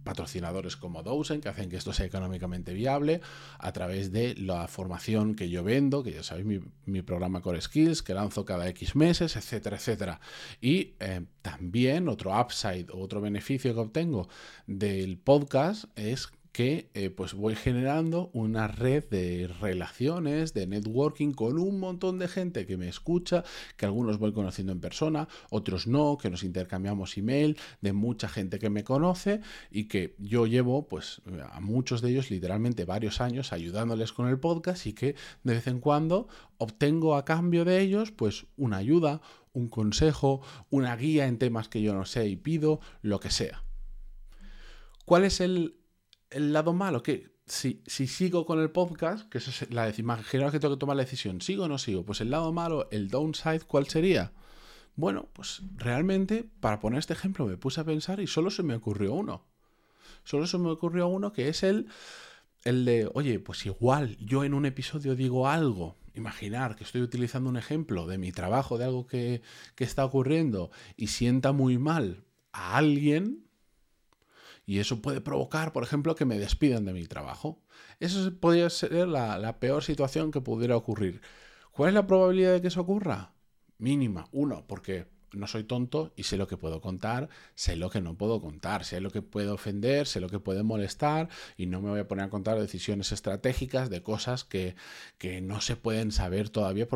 patrocinadores 0.06 0.76
como 0.76 1.02
Dozen, 1.02 1.40
que 1.40 1.48
hacen 1.48 1.68
que 1.68 1.76
esto 1.76 1.92
sea 1.92 2.06
económicamente 2.06 2.72
viable, 2.72 3.20
a 3.58 3.72
través 3.72 4.12
de 4.12 4.36
la 4.36 4.68
formación 4.68 5.34
que 5.34 5.50
yo 5.50 5.64
vendo, 5.64 6.04
que 6.04 6.12
ya 6.12 6.22
sabéis, 6.22 6.62
mi, 6.86 7.02
programa 7.02 7.42
Core 7.42 7.60
Skills, 7.60 8.02
que 8.02 8.14
lanzo 8.14 8.44
cada 8.44 8.68
X 8.68 8.94
meses, 8.94 9.36
etcétera, 9.36 9.76
etcétera. 9.76 10.20
Y 10.60 10.94
eh, 11.00 11.26
también 11.42 12.08
otro 12.08 12.40
upside, 12.40 12.86
otro 12.92 13.20
beneficio 13.20 13.74
que 13.74 13.80
obtengo 13.80 14.28
del 14.66 15.18
podcast 15.18 15.84
es 15.96 16.28
que 16.56 16.88
eh, 16.94 17.10
pues 17.10 17.34
voy 17.34 17.54
generando 17.54 18.30
una 18.32 18.66
red 18.66 19.04
de 19.10 19.46
relaciones, 19.60 20.54
de 20.54 20.66
networking 20.66 21.32
con 21.32 21.58
un 21.58 21.78
montón 21.78 22.18
de 22.18 22.28
gente 22.28 22.64
que 22.64 22.78
me 22.78 22.88
escucha, 22.88 23.44
que 23.76 23.84
algunos 23.84 24.18
voy 24.18 24.32
conociendo 24.32 24.72
en 24.72 24.80
persona, 24.80 25.28
otros 25.50 25.86
no, 25.86 26.16
que 26.16 26.30
nos 26.30 26.44
intercambiamos 26.44 27.18
email, 27.18 27.58
de 27.82 27.92
mucha 27.92 28.30
gente 28.30 28.58
que 28.58 28.70
me 28.70 28.84
conoce 28.84 29.42
y 29.70 29.84
que 29.84 30.14
yo 30.18 30.46
llevo 30.46 30.88
pues 30.88 31.20
a 31.52 31.60
muchos 31.60 32.00
de 32.00 32.08
ellos 32.08 32.30
literalmente 32.30 32.86
varios 32.86 33.20
años 33.20 33.52
ayudándoles 33.52 34.14
con 34.14 34.26
el 34.26 34.40
podcast 34.40 34.86
y 34.86 34.94
que 34.94 35.14
de 35.44 35.52
vez 35.52 35.66
en 35.66 35.78
cuando 35.78 36.26
obtengo 36.56 37.16
a 37.16 37.26
cambio 37.26 37.66
de 37.66 37.82
ellos 37.82 38.12
pues 38.12 38.46
una 38.56 38.78
ayuda, 38.78 39.20
un 39.52 39.68
consejo, 39.68 40.40
una 40.70 40.96
guía 40.96 41.26
en 41.26 41.36
temas 41.36 41.68
que 41.68 41.82
yo 41.82 41.92
no 41.92 42.06
sé 42.06 42.28
y 42.28 42.36
pido, 42.36 42.80
lo 43.02 43.20
que 43.20 43.28
sea. 43.28 43.62
¿Cuál 45.04 45.24
es 45.24 45.42
el 45.42 45.76
el 46.36 46.52
lado 46.52 46.72
malo, 46.72 47.02
que 47.02 47.30
si, 47.46 47.82
si, 47.86 48.06
sigo 48.06 48.44
con 48.44 48.60
el 48.60 48.70
podcast, 48.70 49.28
que 49.28 49.38
es 49.38 49.70
la 49.70 49.88
imaginaos 49.96 50.52
que 50.52 50.60
tengo 50.60 50.74
que 50.74 50.80
tomar 50.80 50.96
la 50.96 51.04
decisión, 51.04 51.40
¿sigo 51.40 51.64
o 51.64 51.68
no 51.68 51.78
sigo? 51.78 52.04
Pues 52.04 52.20
el 52.20 52.30
lado 52.30 52.52
malo, 52.52 52.88
el 52.90 53.08
downside, 53.08 53.62
¿cuál 53.66 53.86
sería? 53.86 54.32
Bueno, 54.96 55.28
pues 55.32 55.62
realmente, 55.76 56.48
para 56.60 56.80
poner 56.80 56.98
este 56.98 57.14
ejemplo, 57.14 57.46
me 57.46 57.56
puse 57.56 57.80
a 57.80 57.84
pensar 57.84 58.20
y 58.20 58.26
solo 58.26 58.50
se 58.50 58.62
me 58.62 58.74
ocurrió 58.74 59.14
uno. 59.14 59.46
Solo 60.24 60.46
se 60.46 60.58
me 60.58 60.70
ocurrió 60.70 61.08
uno 61.08 61.32
que 61.32 61.48
es 61.48 61.62
el, 61.62 61.86
el 62.64 62.84
de, 62.84 63.10
oye, 63.14 63.38
pues 63.38 63.64
igual 63.64 64.16
yo 64.18 64.44
en 64.44 64.54
un 64.54 64.66
episodio 64.66 65.14
digo 65.14 65.48
algo, 65.48 65.96
imaginar 66.14 66.76
que 66.76 66.84
estoy 66.84 67.02
utilizando 67.02 67.48
un 67.48 67.56
ejemplo 67.56 68.06
de 68.06 68.18
mi 68.18 68.32
trabajo, 68.32 68.76
de 68.76 68.84
algo 68.84 69.06
que, 69.06 69.42
que 69.74 69.84
está 69.84 70.04
ocurriendo 70.04 70.70
y 70.96 71.06
sienta 71.08 71.52
muy 71.52 71.78
mal 71.78 72.24
a 72.52 72.76
alguien, 72.76 73.45
y 74.66 74.80
eso 74.80 75.00
puede 75.00 75.20
provocar, 75.20 75.72
por 75.72 75.84
ejemplo, 75.84 76.16
que 76.16 76.24
me 76.24 76.38
despidan 76.38 76.84
de 76.84 76.92
mi 76.92 77.06
trabajo. 77.06 77.62
Eso 78.00 78.32
podría 78.40 78.68
ser 78.68 78.92
la, 79.06 79.60
peor 79.60 79.84
situación 79.84 80.32
que 80.32 80.40
pudiera 80.40 80.76
ocurrir. 80.76 81.20
¿Cuál 81.70 81.90
es 81.90 81.94
la 81.94 82.06
probabilidad 82.06 82.52
de 82.52 82.60
que 82.60 82.68
eso 82.68 82.80
ocurra? 82.80 83.32
Mínima. 83.78 84.28
Uno, 84.32 84.66
porque 84.66 85.06
no 85.36 85.46
soy 85.46 85.64
tonto 85.64 86.12
y 86.16 86.24
sé 86.24 86.36
lo 86.36 86.46
que 86.46 86.56
puedo 86.56 86.80
contar, 86.80 87.28
sé 87.54 87.76
lo 87.76 87.90
que 87.90 88.00
no 88.00 88.16
puedo 88.16 88.40
contar, 88.40 88.84
sé 88.84 89.00
lo 89.00 89.10
que 89.10 89.22
puedo 89.22 89.54
ofender, 89.54 90.06
sé 90.06 90.20
lo 90.20 90.28
que 90.28 90.40
puede 90.40 90.62
molestar 90.62 91.28
y 91.56 91.66
no 91.66 91.80
me 91.80 91.90
voy 91.90 92.00
a 92.00 92.08
poner 92.08 92.26
a 92.26 92.30
contar 92.30 92.58
decisiones 92.58 93.12
estratégicas 93.12 93.90
de 93.90 94.02
cosas 94.02 94.44
que, 94.44 94.74
que 95.18 95.40
no 95.40 95.60
se 95.60 95.76
pueden 95.76 96.12
saber 96.12 96.48
todavía. 96.50 96.86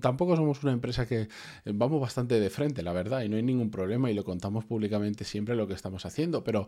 Tampoco 0.00 0.36
somos 0.36 0.62
una 0.62 0.72
empresa 0.72 1.06
que 1.06 1.28
vamos 1.64 2.00
bastante 2.00 2.40
de 2.40 2.50
frente, 2.50 2.82
la 2.82 2.92
verdad, 2.92 3.22
y 3.22 3.28
no 3.28 3.36
hay 3.36 3.42
ningún 3.42 3.70
problema 3.70 4.10
y 4.10 4.14
lo 4.14 4.24
contamos 4.24 4.64
públicamente 4.64 5.24
siempre 5.24 5.56
lo 5.56 5.66
que 5.66 5.74
estamos 5.74 6.06
haciendo, 6.06 6.44
pero 6.44 6.66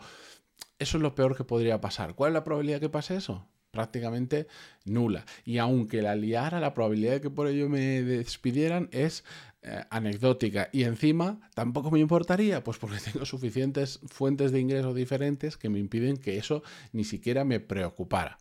eso 0.78 0.96
es 0.96 1.02
lo 1.02 1.14
peor 1.14 1.36
que 1.36 1.44
podría 1.44 1.80
pasar. 1.80 2.14
¿Cuál 2.14 2.30
es 2.30 2.34
la 2.34 2.44
probabilidad 2.44 2.80
que 2.80 2.88
pase 2.88 3.16
eso? 3.16 3.46
prácticamente 3.72 4.46
nula. 4.84 5.24
Y 5.46 5.56
aunque 5.56 6.02
la 6.02 6.14
liara, 6.14 6.60
la 6.60 6.74
probabilidad 6.74 7.12
de 7.12 7.20
que 7.22 7.30
por 7.30 7.48
ello 7.48 7.70
me 7.70 8.02
despidieran 8.02 8.90
es 8.92 9.24
eh, 9.64 9.84
anecdótica. 9.90 10.70
Y 10.72 10.82
encima 10.82 11.40
tampoco 11.54 11.92
me 11.92 12.00
importaría, 12.00 12.64
pues 12.64 12.78
porque 12.78 12.98
tengo 13.12 13.24
suficientes 13.24 14.00
fuentes 14.06 14.50
de 14.50 14.58
ingresos 14.58 14.92
diferentes 14.94 15.56
que 15.56 15.68
me 15.68 15.78
impiden 15.78 16.16
que 16.16 16.36
eso 16.36 16.64
ni 16.90 17.04
siquiera 17.04 17.44
me 17.44 17.60
preocupara. 17.60 18.38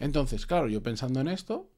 Entonces, 0.00 0.46
claro, 0.46 0.68
yo 0.68 0.82
pensando 0.82 1.20
en 1.20 1.28
esto, 1.28 1.70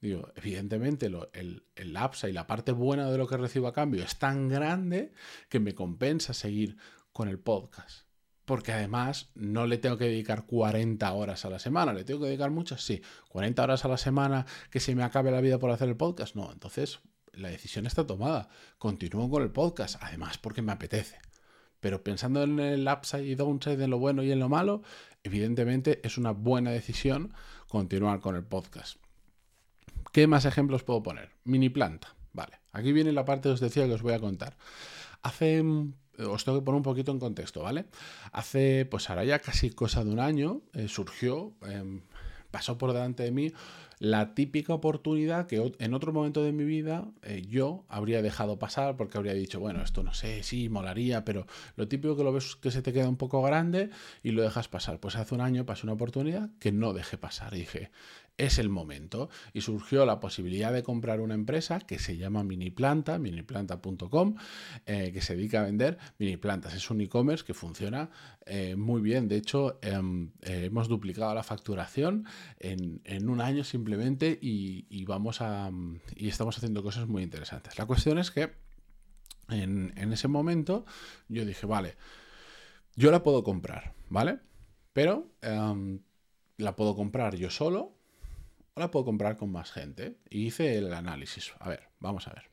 digo, 0.00 0.30
evidentemente 0.36 1.06
el, 1.06 1.64
el 1.74 1.98
y 2.22 2.32
la 2.32 2.46
parte 2.46 2.70
buena 2.70 3.10
de 3.10 3.18
lo 3.18 3.26
que 3.26 3.36
recibo 3.36 3.66
a 3.66 3.72
cambio 3.72 4.04
es 4.04 4.16
tan 4.16 4.48
grande 4.48 5.12
que 5.48 5.58
me 5.58 5.74
compensa 5.74 6.34
seguir 6.34 6.76
con 7.12 7.28
el 7.28 7.40
podcast 7.40 8.06
porque 8.44 8.72
además 8.72 9.28
no 9.34 9.66
le 9.66 9.76
tengo 9.76 9.98
que 9.98 10.06
dedicar 10.06 10.46
40 10.46 11.12
horas 11.12 11.44
a 11.44 11.50
la 11.50 11.58
semana, 11.58 11.92
le 11.92 12.04
tengo 12.04 12.20
que 12.20 12.28
dedicar 12.28 12.50
muchas, 12.50 12.80
sí, 12.80 13.02
40 13.28 13.62
horas 13.62 13.84
a 13.84 13.88
la 13.88 13.98
semana 13.98 14.46
que 14.70 14.80
se 14.80 14.94
me 14.94 15.02
acabe 15.02 15.30
la 15.30 15.42
vida 15.42 15.58
por 15.58 15.70
hacer 15.70 15.90
el 15.90 15.98
podcast, 15.98 16.34
no, 16.34 16.50
entonces 16.50 17.00
la 17.38 17.48
decisión 17.48 17.86
está 17.86 18.06
tomada, 18.06 18.48
continúo 18.78 19.30
con 19.30 19.42
el 19.42 19.50
podcast, 19.50 19.96
además 20.00 20.38
porque 20.38 20.62
me 20.62 20.72
apetece. 20.72 21.18
Pero 21.80 22.02
pensando 22.02 22.42
en 22.42 22.58
el 22.58 22.88
upside 22.88 23.26
y 23.26 23.34
downside, 23.34 23.82
en 23.82 23.90
lo 23.90 23.98
bueno 23.98 24.22
y 24.22 24.32
en 24.32 24.40
lo 24.40 24.48
malo, 24.48 24.82
evidentemente 25.22 26.00
es 26.04 26.18
una 26.18 26.32
buena 26.32 26.70
decisión 26.70 27.32
continuar 27.68 28.20
con 28.20 28.34
el 28.34 28.44
podcast. 28.44 28.98
¿Qué 30.12 30.26
más 30.26 30.44
ejemplos 30.44 30.82
puedo 30.82 31.02
poner? 31.02 31.30
Mini 31.44 31.68
planta. 31.68 32.14
Vale, 32.32 32.60
aquí 32.72 32.92
viene 32.92 33.12
la 33.12 33.24
parte 33.24 33.48
que 33.48 33.54
os 33.54 33.60
decía 33.60 33.86
que 33.86 33.94
os 33.94 34.02
voy 34.02 34.14
a 34.14 34.20
contar. 34.20 34.56
Hace 35.22 35.62
os 36.26 36.44
tengo 36.44 36.58
que 36.58 36.64
poner 36.64 36.76
un 36.76 36.82
poquito 36.82 37.12
en 37.12 37.20
contexto, 37.20 37.62
¿vale? 37.62 37.86
Hace, 38.32 38.86
pues 38.86 39.08
ahora 39.08 39.24
ya 39.24 39.38
casi 39.38 39.70
cosa 39.70 40.04
de 40.04 40.10
un 40.10 40.18
año, 40.18 40.62
eh, 40.72 40.88
surgió, 40.88 41.54
em, 41.62 42.02
pasó 42.50 42.78
por 42.78 42.92
delante 42.92 43.22
de 43.22 43.30
mí 43.30 43.52
la 43.98 44.34
típica 44.34 44.74
oportunidad 44.74 45.46
que 45.46 45.72
en 45.78 45.94
otro 45.94 46.12
momento 46.12 46.42
de 46.42 46.52
mi 46.52 46.64
vida 46.64 47.06
eh, 47.22 47.42
yo 47.48 47.84
habría 47.88 48.22
dejado 48.22 48.58
pasar 48.58 48.96
porque 48.96 49.18
habría 49.18 49.34
dicho, 49.34 49.60
bueno, 49.60 49.82
esto 49.82 50.02
no 50.02 50.14
sé, 50.14 50.42
sí, 50.42 50.68
molaría, 50.68 51.24
pero 51.24 51.46
lo 51.76 51.88
típico 51.88 52.16
que 52.16 52.24
lo 52.24 52.32
ves 52.32 52.56
que 52.56 52.70
se 52.70 52.82
te 52.82 52.92
queda 52.92 53.08
un 53.08 53.16
poco 53.16 53.42
grande 53.42 53.90
y 54.22 54.30
lo 54.30 54.42
dejas 54.42 54.68
pasar. 54.68 55.00
Pues 55.00 55.16
hace 55.16 55.34
un 55.34 55.40
año 55.40 55.66
pasó 55.66 55.86
una 55.86 55.94
oportunidad 55.94 56.50
que 56.58 56.72
no 56.72 56.92
dejé 56.92 57.18
pasar. 57.18 57.52
dije, 57.52 57.90
es 58.38 58.58
el 58.58 58.68
momento. 58.68 59.28
Y 59.52 59.60
surgió 59.60 60.06
la 60.06 60.20
posibilidad 60.20 60.72
de 60.72 60.82
comprar 60.82 61.20
una 61.20 61.34
empresa 61.34 61.80
que 61.80 61.98
se 61.98 62.16
llama 62.16 62.44
Miniplanta, 62.44 63.18
miniplanta.com, 63.18 64.36
eh, 64.86 65.10
que 65.12 65.20
se 65.20 65.36
dedica 65.36 65.60
a 65.60 65.64
vender 65.64 65.98
mini 66.18 66.36
plantas. 66.36 66.74
Es 66.74 66.90
un 66.90 67.00
e-commerce 67.00 67.44
que 67.44 67.52
funciona 67.52 68.10
eh, 68.46 68.76
muy 68.76 69.02
bien. 69.02 69.28
De 69.28 69.36
hecho, 69.36 69.78
em, 69.82 70.30
eh, 70.42 70.66
hemos 70.66 70.88
duplicado 70.88 71.34
la 71.34 71.42
facturación 71.42 72.24
en, 72.58 73.28
un 73.28 73.40
año 73.40 73.64
simplemente 73.64 74.38
y, 74.40 75.04
vamos 75.04 75.40
a. 75.40 75.70
y 76.14 76.28
estamos 76.28 76.56
haciendo 76.56 76.82
cosas 76.82 77.08
muy 77.08 77.22
interesantes. 77.22 77.76
La 77.76 77.86
cuestión 77.86 78.18
es 78.18 78.30
que 78.30 78.52
en, 79.48 79.92
en 79.96 80.12
ese 80.12 80.28
momento 80.28 80.86
yo 81.28 81.44
dije, 81.44 81.66
vale, 81.66 81.96
yo 82.94 83.10
la 83.10 83.22
puedo 83.22 83.42
comprar, 83.42 83.94
¿vale? 84.08 84.38
Pero 84.92 85.30
em, 85.42 86.00
la 86.56 86.76
puedo 86.76 86.94
comprar 86.94 87.36
yo 87.36 87.50
solo 87.50 87.97
la 88.78 88.90
puedo 88.90 89.04
comprar 89.04 89.36
con 89.36 89.50
más 89.50 89.70
gente. 89.72 90.18
Y 90.30 90.46
hice 90.46 90.78
el 90.78 90.92
análisis. 90.92 91.52
A 91.58 91.68
ver, 91.68 91.88
vamos 92.00 92.26
a 92.28 92.32
ver. 92.32 92.44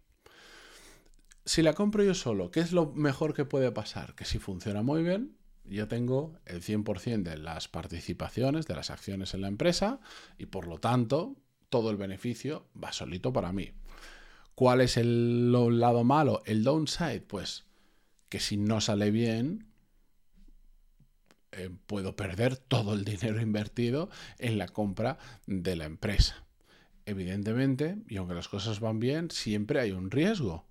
Si 1.45 1.61
la 1.61 1.73
compro 1.73 2.03
yo 2.03 2.15
solo, 2.15 2.49
¿qué 2.49 2.59
es 2.59 2.71
lo 2.71 2.91
mejor 2.93 3.33
que 3.33 3.45
puede 3.45 3.71
pasar? 3.71 4.15
Que 4.15 4.25
si 4.25 4.39
funciona 4.39 4.81
muy 4.81 5.03
bien, 5.03 5.37
yo 5.63 5.87
tengo 5.87 6.39
el 6.45 6.61
100% 6.61 7.23
de 7.23 7.37
las 7.37 7.67
participaciones, 7.67 8.65
de 8.65 8.75
las 8.75 8.89
acciones 8.89 9.33
en 9.33 9.41
la 9.41 9.47
empresa 9.47 9.99
y 10.37 10.47
por 10.47 10.67
lo 10.67 10.79
tanto 10.79 11.35
todo 11.69 11.91
el 11.91 11.97
beneficio 11.97 12.67
va 12.81 12.91
solito 12.91 13.31
para 13.33 13.51
mí. 13.51 13.71
¿Cuál 14.55 14.81
es 14.81 14.97
el 14.97 15.51
lado 15.51 16.03
malo? 16.03 16.41
El 16.45 16.63
downside, 16.63 17.21
pues 17.21 17.65
que 18.29 18.39
si 18.39 18.57
no 18.57 18.81
sale 18.81 19.11
bien, 19.11 19.67
eh, 21.55 21.69
puedo 21.87 22.15
perder 22.15 22.57
todo 22.57 22.93
el 22.93 23.05
dinero 23.05 23.41
invertido 23.41 24.09
en 24.39 24.57
la 24.57 24.67
compra 24.67 25.17
de 25.47 25.75
la 25.75 25.85
empresa. 25.85 26.45
Evidentemente, 27.05 27.97
y 28.09 28.17
aunque 28.17 28.33
las 28.33 28.47
cosas 28.47 28.79
van 28.79 28.99
bien, 28.99 29.31
siempre 29.31 29.79
hay 29.79 29.91
un 29.91 30.11
riesgo. 30.11 30.65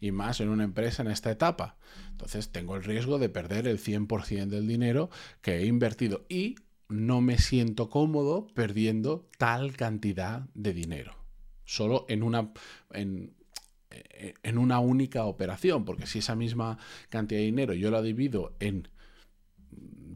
Y 0.00 0.12
más 0.12 0.40
en 0.40 0.48
una 0.50 0.64
empresa 0.64 1.02
en 1.02 1.10
esta 1.10 1.30
etapa. 1.30 1.76
Entonces 2.10 2.50
tengo 2.50 2.76
el 2.76 2.84
riesgo 2.84 3.18
de 3.18 3.28
perder 3.28 3.66
el 3.66 3.78
100% 3.78 4.46
del 4.46 4.68
dinero 4.68 5.10
que 5.40 5.56
he 5.56 5.66
invertido. 5.66 6.24
Y 6.28 6.56
no 6.88 7.20
me 7.20 7.38
siento 7.38 7.90
cómodo 7.90 8.46
perdiendo 8.54 9.26
tal 9.38 9.76
cantidad 9.76 10.42
de 10.54 10.72
dinero. 10.72 11.16
Solo 11.64 12.06
en 12.08 12.22
una, 12.22 12.52
en, 12.92 13.34
en 13.90 14.58
una 14.58 14.78
única 14.78 15.24
operación. 15.24 15.84
Porque 15.84 16.06
si 16.06 16.20
esa 16.20 16.36
misma 16.36 16.78
cantidad 17.08 17.40
de 17.40 17.46
dinero 17.46 17.74
yo 17.74 17.90
la 17.90 18.02
divido 18.02 18.54
en 18.60 18.88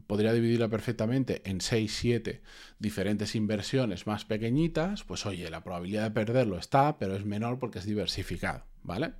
podría 0.07 0.33
dividirla 0.33 0.69
perfectamente 0.69 1.41
en 1.49 1.61
6, 1.61 1.95
7 1.95 2.41
diferentes 2.79 3.35
inversiones 3.35 4.07
más 4.07 4.25
pequeñitas, 4.25 5.03
pues 5.03 5.25
oye, 5.25 5.49
la 5.49 5.63
probabilidad 5.63 6.03
de 6.03 6.11
perderlo 6.11 6.57
está, 6.57 6.97
pero 6.97 7.15
es 7.15 7.25
menor 7.25 7.59
porque 7.59 7.79
es 7.79 7.85
diversificado, 7.85 8.65
¿vale? 8.83 9.13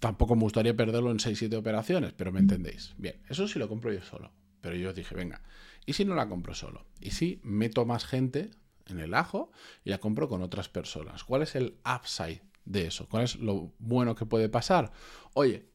Tampoco 0.00 0.36
me 0.36 0.42
gustaría 0.42 0.76
perderlo 0.76 1.10
en 1.10 1.20
6, 1.20 1.38
7 1.38 1.56
operaciones, 1.56 2.12
pero 2.12 2.32
me 2.32 2.40
entendéis. 2.40 2.94
Bien, 2.98 3.20
eso 3.28 3.48
sí 3.48 3.58
lo 3.58 3.68
compro 3.68 3.92
yo 3.92 4.02
solo. 4.02 4.32
Pero 4.60 4.76
yo 4.76 4.92
dije, 4.92 5.14
venga, 5.14 5.42
¿y 5.86 5.92
si 5.92 6.04
no 6.04 6.14
la 6.14 6.28
compro 6.28 6.54
solo? 6.54 6.86
¿Y 7.00 7.12
si 7.12 7.40
meto 7.42 7.84
más 7.84 8.04
gente 8.04 8.50
en 8.86 9.00
el 9.00 9.14
ajo 9.14 9.50
y 9.84 9.90
la 9.90 9.98
compro 9.98 10.28
con 10.28 10.42
otras 10.42 10.68
personas? 10.68 11.24
¿Cuál 11.24 11.42
es 11.42 11.54
el 11.54 11.78
upside 11.84 12.42
de 12.64 12.86
eso? 12.86 13.08
¿Cuál 13.08 13.24
es 13.24 13.36
lo 13.36 13.72
bueno 13.78 14.14
que 14.14 14.26
puede 14.26 14.48
pasar? 14.48 14.92
Oye, 15.34 15.68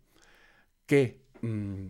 que... 0.86 1.24
Mm, 1.42 1.88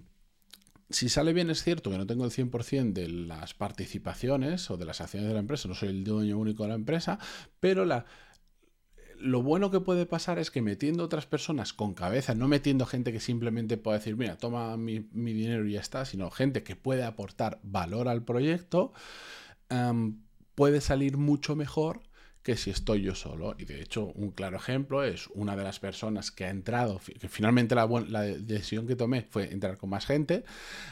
si 0.94 1.10
sale 1.10 1.34
bien 1.34 1.50
es 1.50 1.64
cierto 1.64 1.90
que 1.90 1.98
no 1.98 2.08
tengo 2.08 2.26
el 2.26 2.32
100% 2.32 2.94
de 2.94 3.08
las 3.10 3.54
participaciones 3.54 4.70
o 4.72 4.78
de 4.78 4.86
las 4.86 5.02
acciones 5.02 5.28
de 5.28 5.34
la 5.34 5.40
empresa, 5.40 5.68
no 5.68 5.76
soy 5.76 5.90
el 5.90 6.04
dueño 6.04 6.38
único 6.38 6.64
de 6.64 6.70
la 6.70 6.76
empresa, 6.76 7.20
pero 7.60 7.86
lo 9.18 9.42
bueno 9.42 9.72
que 9.72 9.80
puede 9.80 10.06
pasar 10.06 10.40
es 10.40 10.52
que 10.52 10.62
metiendo 10.62 11.04
otras 11.04 11.26
personas 11.26 11.74
con 11.74 11.94
cabeza, 11.94 12.36
no 12.36 12.48
metiendo 12.48 12.86
gente 12.86 13.12
que 13.12 13.20
simplemente 13.20 13.78
pueda 13.78 13.98
decir, 13.98 14.16
mira, 14.16 14.38
toma 14.38 14.78
mi, 14.78 15.00
dinero 15.00 15.68
y 15.68 15.74
ya 15.74 15.82
está, 15.82 16.06
sino 16.06 16.30
gente 16.30 16.64
que 16.64 16.76
puede 16.76 17.04
aportar 17.04 17.60
valor 17.64 18.08
al 18.08 18.24
proyecto, 18.24 18.94
puede 20.56 20.82
salir 20.82 21.18
mucho 21.18 21.56
mejor 21.56 22.02
que 22.44 22.58
si 22.58 22.70
estoy 22.70 23.02
yo 23.02 23.16
solo. 23.16 23.56
Y 23.58 23.66
de 23.66 23.82
hecho, 23.82 24.12
un 24.16 24.32
claro 24.32 24.58
ejemplo 24.58 25.04
es 25.04 25.28
una 25.34 25.56
de 25.56 25.64
las 25.64 25.80
personas 25.80 26.30
que 26.30 26.46
ha 26.46 26.50
entrado, 26.50 27.00
que 27.20 27.30
finalmente 27.30 27.74
la, 27.74 27.88
decisión 28.22 28.86
que 28.86 28.96
tomé 28.96 29.22
fue 29.22 29.52
entrar 29.52 29.78
con 29.78 29.90
más 29.90 30.06
gente. 30.06 30.44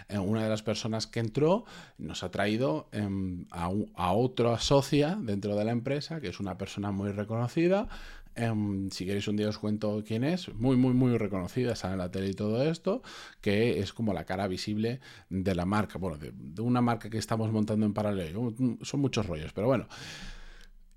Eh, 0.07 0.17
una 0.17 0.43
de 0.43 0.49
las 0.49 0.63
personas 0.63 1.07
que 1.07 1.19
entró 1.19 1.65
nos 1.97 2.23
ha 2.23 2.31
traído 2.31 2.87
em, 2.93 3.45
a, 3.51 3.69
otra 4.13 4.57
socia 4.59 5.17
dentro 5.21 5.55
de 5.55 5.65
la 5.65 5.71
empresa, 5.71 6.21
que 6.21 6.29
es 6.29 6.39
una 6.39 6.57
persona 6.57 6.91
muy 6.91 7.11
reconocida. 7.11 7.89
Em, 8.33 8.89
si 8.91 9.05
queréis 9.05 9.27
un 9.27 9.35
día 9.35 9.49
os 9.49 9.57
cuento 9.57 10.03
quién 10.07 10.23
es, 10.23 10.53
muy, 10.55 10.77
muy, 10.77 10.93
muy 10.93 11.17
reconocida, 11.17 11.75
sale 11.75 11.97
la 11.97 12.09
tele 12.09 12.29
y 12.29 12.33
todo 12.33 12.63
esto, 12.63 13.03
que 13.41 13.81
es 13.81 13.91
como 13.91 14.13
la 14.13 14.23
cara 14.23 14.47
visible 14.47 15.01
de 15.29 15.53
la 15.53 15.65
marca, 15.65 15.99
bueno, 15.99 16.17
de 16.17 16.61
una 16.61 16.79
marca 16.79 17.09
que 17.09 17.17
estamos 17.17 17.51
montando 17.51 17.85
en 17.85 17.93
paralelo. 17.93 18.53
Son 18.83 19.01
muchos 19.01 19.25
rollos, 19.25 19.51
pero 19.51 19.67
bueno. 19.67 19.87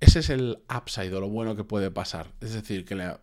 Ese 0.01 0.19
es 0.21 0.31
el 0.31 0.63
upside 0.75 1.15
o 1.15 1.21
lo 1.21 1.29
bueno 1.29 1.57
que 1.57 1.65
puede 1.65 1.91
pasar. 1.91 2.33
Es 2.41 2.53
decir, 2.53 2.85
que 2.85 3.17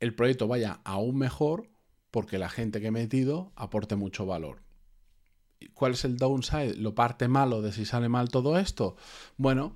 el 0.00 0.14
proyecto 0.14 0.46
vaya 0.46 0.80
aún 0.84 1.16
mejor 1.16 1.70
porque 2.10 2.38
la 2.38 2.48
gente 2.48 2.80
que 2.80 2.86
he 2.86 2.92
metido 2.92 3.52
aporte 3.56 3.96
mucho 3.96 4.24
valor. 4.24 4.62
¿Cuál 5.72 5.92
es 5.92 6.04
el 6.04 6.16
downside? 6.16 6.76
¿Lo 6.76 6.94
parte 6.94 7.26
malo 7.26 7.62
de 7.62 7.72
si 7.72 7.84
sale 7.84 8.08
mal 8.08 8.28
todo 8.28 8.58
esto? 8.58 8.96
Bueno, 9.36 9.74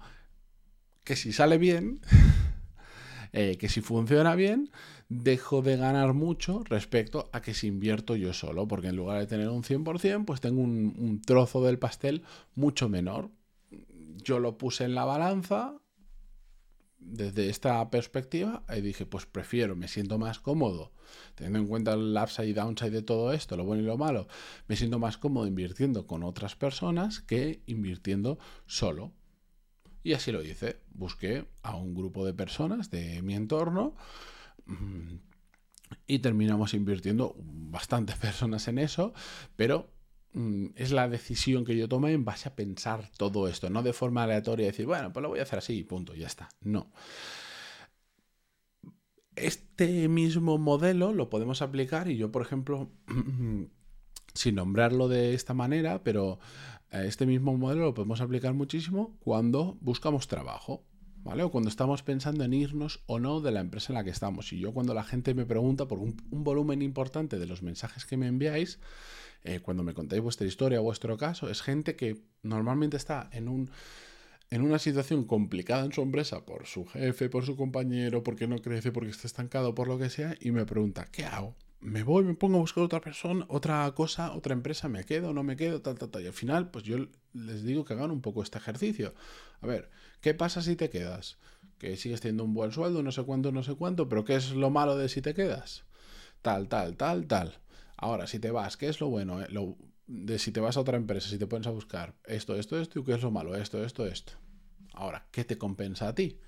que 1.02 1.16
si 1.16 1.32
sale 1.32 1.58
bien, 1.58 2.00
eh, 3.32 3.56
que 3.58 3.68
si 3.68 3.80
funciona 3.80 4.37
bien, 4.37 4.70
dejo 5.08 5.62
de 5.62 5.76
ganar 5.76 6.14
mucho 6.14 6.62
respecto 6.64 7.28
a 7.32 7.40
que 7.40 7.54
si 7.54 7.66
invierto 7.66 8.14
yo 8.14 8.32
solo, 8.32 8.68
porque 8.68 8.88
en 8.88 8.97
lugar 8.97 9.18
de 9.18 9.26
tener 9.26 9.49
un 9.49 9.64
100%, 9.64 10.25
pues 10.25 10.40
tengo 10.40 10.61
un 10.61 11.20
trozo 11.25 11.64
del 11.64 11.80
pastel 11.80 12.23
mucho 12.54 12.88
menor. 12.88 13.30
Yo 14.23 14.38
lo 14.38 14.58
puse 14.58 14.85
en 14.85 14.94
la 14.94 15.04
balanza, 15.04 15.75
desde 16.99 17.49
esta 17.49 17.88
perspectiva, 17.90 18.64
y 18.75 18.81
dije, 18.81 19.07
pues 19.07 19.26
prefiero, 19.26 19.76
me 19.76 19.88
siento 19.88 20.19
más 20.19 20.40
cómodo, 20.40 20.93
teniendo 21.35 21.61
en 21.61 21.67
cuenta 21.67 21.95
el 21.95 22.17
upside 22.17 22.49
y 22.49 22.52
downside 22.52 22.90
de 22.90 23.02
todo 23.02 23.33
esto, 23.33 23.57
lo 23.57 23.64
bueno 23.64 23.83
y 23.83 23.87
lo 23.87 23.97
malo, 23.97 24.28
me 24.67 24.76
siento 24.76 24.99
más 24.99 25.17
cómodo 25.17 25.47
invirtiendo 25.47 26.07
con 26.07 26.23
otras 26.23 26.57
personas 26.57 27.21
que 27.21 27.62
invirtiendo 27.67 28.38
solo. 28.67 29.12
Y 30.02 30.12
así 30.12 30.33
lo 30.33 30.43
hice. 30.43 30.81
Busqué 30.90 31.47
a 31.62 31.76
un 31.76 31.95
grupo 31.95 32.25
de 32.25 32.33
personas 32.33 32.90
de 32.90 33.21
mi 33.23 33.35
entorno 33.35 33.95
mm, 34.67 35.17
y 36.07 36.19
terminamos 36.21 36.75
invirtiendo 36.75 37.35
bastantes 37.38 38.17
personas 38.19 38.69
en 38.69 38.78
eso, 38.78 39.12
pero 39.57 39.90
es 40.76 40.92
la 40.92 41.08
decisión 41.08 41.64
que 41.64 41.76
yo 41.76 41.88
tomé 41.88 42.12
en 42.12 42.25
base 42.25 42.49
a 42.49 42.54
pensar 42.54 43.11
todo 43.16 43.49
esto, 43.49 43.70
no 43.70 43.82
de 43.82 43.92
forma 43.92 44.23
aleatoria 44.25 44.66
decir, 44.66 44.87
bueno, 44.87 45.12
pues 45.12 45.23
lo 45.23 45.30
voy 45.30 45.40
a 45.40 45.42
hacer 45.42 45.58
así 45.58 45.78
y 45.78 45.85
punto, 45.85 46.14
ya 46.14 46.26
está. 46.26 46.49
No. 46.61 46.92
Este 49.35 50.08
mismo 50.08 50.58
modelo 50.58 51.12
lo 51.12 51.30
podemos 51.30 51.62
aplicar 51.62 52.08
y 52.08 52.16
yo, 52.16 52.30
por 52.30 52.42
ejemplo, 52.42 52.90
sin 54.35 54.54
nombrarlo 54.54 55.08
de 55.08 55.35
esta 55.35 55.54
manera, 55.54 56.02
pero 56.02 56.38
eh, 56.90 57.04
este 57.06 57.26
mismo 57.26 57.56
modelo 57.56 57.85
lo 57.85 57.94
podemos 57.94 58.20
aplicar 58.20 58.54
muchísimo 58.54 59.16
cuando 59.20 59.76
buscamos 59.80 60.28
trabajo. 60.28 60.85
¿Vale? 61.28 61.42
O 61.42 61.50
cuando 61.50 61.68
estamos 61.68 62.02
pensando 62.02 62.42
en 62.42 62.54
irnos 62.54 63.02
o 63.04 63.18
no 63.18 63.42
de 63.42 63.52
la 63.52 63.61
empresa 63.61 63.92
en 63.92 63.97
la 63.97 64.04
que 64.04 64.08
estamos. 64.08 64.50
Y 64.54 64.61
yo 64.61 64.73
cuando 64.73 64.94
la 64.94 65.04
gente 65.04 65.35
me 65.35 65.44
pregunta 65.44 65.87
por 65.87 65.99
un 65.99 66.16
volumen 66.30 66.80
importante 66.80 67.38
de 67.38 67.44
los 67.44 67.62
mensajes 67.62 68.06
que 68.06 68.16
me 68.16 68.28
enviáis, 68.28 68.80
eh, 69.44 69.61
cuando 69.61 69.82
me 69.82 69.92
contáis 69.92 70.23
vuestra 70.23 70.47
historia 70.47 70.80
o 70.80 70.85
vuestro 70.85 71.18
caso, 71.18 71.50
es 71.50 71.61
gente 71.61 71.97
que 71.97 72.23
normalmente 72.42 72.97
está 72.97 73.28
en 73.30 73.49
un 73.49 73.70
en 74.50 74.62
una 74.62 74.78
situación 74.78 75.25
complicada 75.25 75.85
en 75.85 75.92
su 75.92 76.00
empresa 76.00 76.47
por 76.47 76.66
su 76.66 76.87
jefe, 76.87 77.28
por 77.28 77.44
su 77.44 77.56
compañero, 77.56 78.23
porque 78.23 78.49
no 78.49 78.62
crece, 78.62 78.90
porque 78.90 79.11
está 79.11 79.26
estancado, 79.26 79.75
por 79.75 79.87
lo 79.87 79.99
que 79.99 80.08
sea, 80.08 80.35
y 80.40 80.52
me 80.52 80.64
pregunta, 80.64 81.06
¿qué 81.12 81.26
hago? 81.26 81.54
¿Me 81.80 82.02
voy, 82.02 82.25
me 82.25 82.35
pongo 82.35 82.56
a 82.56 82.61
buscar 82.61 82.82
otra 82.82 83.02
persona, 83.02 83.44
otra 83.50 83.92
cosa, 83.94 84.32
otra 84.32 84.54
empresa, 84.54 84.88
me 84.88 85.04
quedo, 85.04 85.35
no 85.35 85.42
me 85.42 85.56
quedo, 85.56 85.82
tal, 85.82 85.99
tal, 85.99 86.08
tal? 86.08 86.23
Y 86.23 86.26
al 86.28 86.32
final, 86.32 86.70
pues 86.70 86.85
yo 86.85 86.97
les 87.35 87.62
digo 87.64 87.85
que 87.85 87.92
hagan 87.92 88.11
un 88.11 88.23
poco 88.23 88.42
este 88.42 88.56
ejercicio. 88.56 89.14
A 89.61 89.66
ver, 89.66 89.90
¿qué 90.20 90.34
pasa 90.34 90.62
si 90.62 90.76
te 90.76 90.90
quedas? 90.90 91.38
Que 91.78 91.96
sigues 91.96 92.20
teniendo 92.20 92.44
un 92.44 92.54
buen 92.54 92.72
sueldo, 92.72 93.02
no 93.02 93.12
sé 93.12 93.22
cuánto, 93.22 93.52
no 93.52 93.62
sé 93.62 93.75
cuánto, 93.75 94.08
pero 94.08 94.25
¿qué 94.25 94.34
es 94.34 94.50
lo 94.50 94.70
malo 94.70 94.96
de 94.96 95.08
si 95.08 95.22
te 95.22 95.34
quedas? 95.34 95.84
Tal, 96.42 96.68
tal, 96.68 96.96
tal, 96.96 97.26
tal. 97.26 97.58
Ahora, 97.96 98.26
si 98.26 98.38
te 98.38 98.50
vas, 98.50 98.76
¿qué 98.76 98.88
es 98.88 99.00
lo 99.00 99.08
bueno? 99.08 99.42
Eh? 99.42 99.48
De 100.06 100.38
si 100.38 100.52
te 100.52 100.60
vas 100.60 100.76
a 100.76 100.80
otra 100.80 100.96
empresa, 100.96 101.28
si 101.28 101.38
te 101.38 101.46
pones 101.46 101.66
a 101.66 101.70
buscar 101.70 102.14
esto, 102.25 102.54
esto, 102.56 102.78
esto, 102.80 103.00
y 103.00 103.04
qué 103.04 103.14
es 103.14 103.22
lo 103.22 103.30
malo, 103.30 103.54
esto, 103.54 103.84
esto, 103.84 104.06
esto. 104.06 104.32
Ahora, 104.94 105.26
¿qué 105.30 105.44
te 105.44 105.58
compensa 105.58 106.08
a 106.08 106.14
ti? 106.14 106.38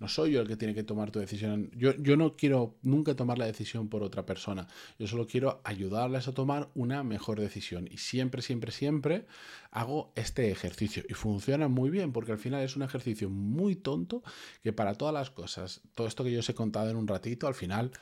No 0.00 0.08
soy 0.08 0.32
yo 0.32 0.40
el 0.40 0.48
que 0.48 0.56
tiene 0.56 0.74
que 0.74 0.82
tomar 0.82 1.10
tu 1.10 1.20
decisión. 1.20 1.70
Yo, 1.76 1.94
yo, 1.96 2.16
no 2.16 2.36
quiero 2.36 2.76
nunca 2.82 3.14
tomar 3.14 3.38
la 3.38 3.46
decisión 3.46 3.88
por 3.88 4.02
otra 4.02 4.26
persona. 4.26 4.66
Yo 4.98 5.06
solo 5.06 5.26
quiero 5.26 5.60
ayudarles 5.64 6.28
a 6.28 6.32
tomar 6.32 6.70
una 6.74 7.02
mejor 7.04 7.40
decisión. 7.40 7.88
Y 7.90 7.98
siempre, 7.98 8.42
siempre, 8.42 8.72
siempre 8.72 9.26
hago 9.70 10.12
este 10.16 10.50
ejercicio. 10.50 11.04
Y 11.08 11.14
funciona 11.14 11.68
muy 11.68 11.90
bien 11.90 12.12
porque 12.12 12.32
al 12.32 12.38
final 12.38 12.62
es 12.62 12.76
un 12.76 12.82
ejercicio 12.82 13.30
muy 13.30 13.76
tonto 13.76 14.22
que 14.62 14.72
para 14.72 14.94
todas 14.94 15.14
las 15.14 15.30
cosas, 15.30 15.82
todo 15.94 16.06
esto 16.06 16.24
que 16.24 16.32
yo 16.32 16.40
os 16.40 16.48
he 16.48 16.54
contado 16.54 16.90
en 16.90 16.96
un 16.96 17.06
ratito, 17.06 17.46
al 17.46 17.54
final 17.54 17.92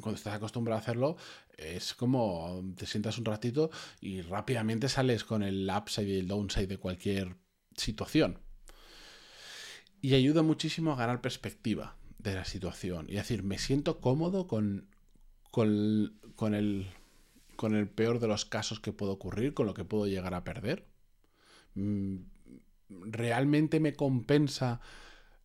cuando 0.00 0.16
estás 0.16 0.34
acostumbrado 0.34 0.78
a 0.78 0.82
hacerlo, 0.82 1.16
es 1.56 1.94
como 1.94 2.62
te 2.76 2.86
sientas 2.86 3.18
un 3.18 3.24
ratito 3.24 3.70
y 4.00 4.20
rápidamente 4.20 4.88
sales 4.88 5.24
con 5.24 5.42
el 5.42 5.70
upside 5.74 6.08
y 6.08 6.18
el 6.18 6.28
downside 6.28 6.68
de 6.68 6.78
cualquier 6.78 7.36
situación. 7.74 8.38
Y 10.00 10.14
ayuda 10.14 10.42
muchísimo 10.42 10.92
a 10.92 10.96
ganar 10.96 11.20
perspectiva 11.20 11.96
de 12.18 12.34
la 12.34 12.44
situación. 12.44 13.06
Y 13.08 13.14
decir, 13.14 13.42
me 13.42 13.58
siento 13.58 14.00
cómodo 14.00 14.46
con, 14.46 14.88
con, 15.50 16.18
con, 16.36 16.54
el, 16.54 16.88
con 17.56 17.74
el 17.74 17.88
peor 17.88 18.20
de 18.20 18.28
los 18.28 18.44
casos 18.44 18.80
que 18.80 18.92
puede 18.92 19.12
ocurrir, 19.12 19.54
con 19.54 19.66
lo 19.66 19.74
que 19.74 19.84
puedo 19.84 20.06
llegar 20.06 20.34
a 20.34 20.44
perder. 20.44 20.86
Mm, 21.74 22.16
¿Realmente 22.88 23.80
me 23.80 23.94
compensa 23.94 24.80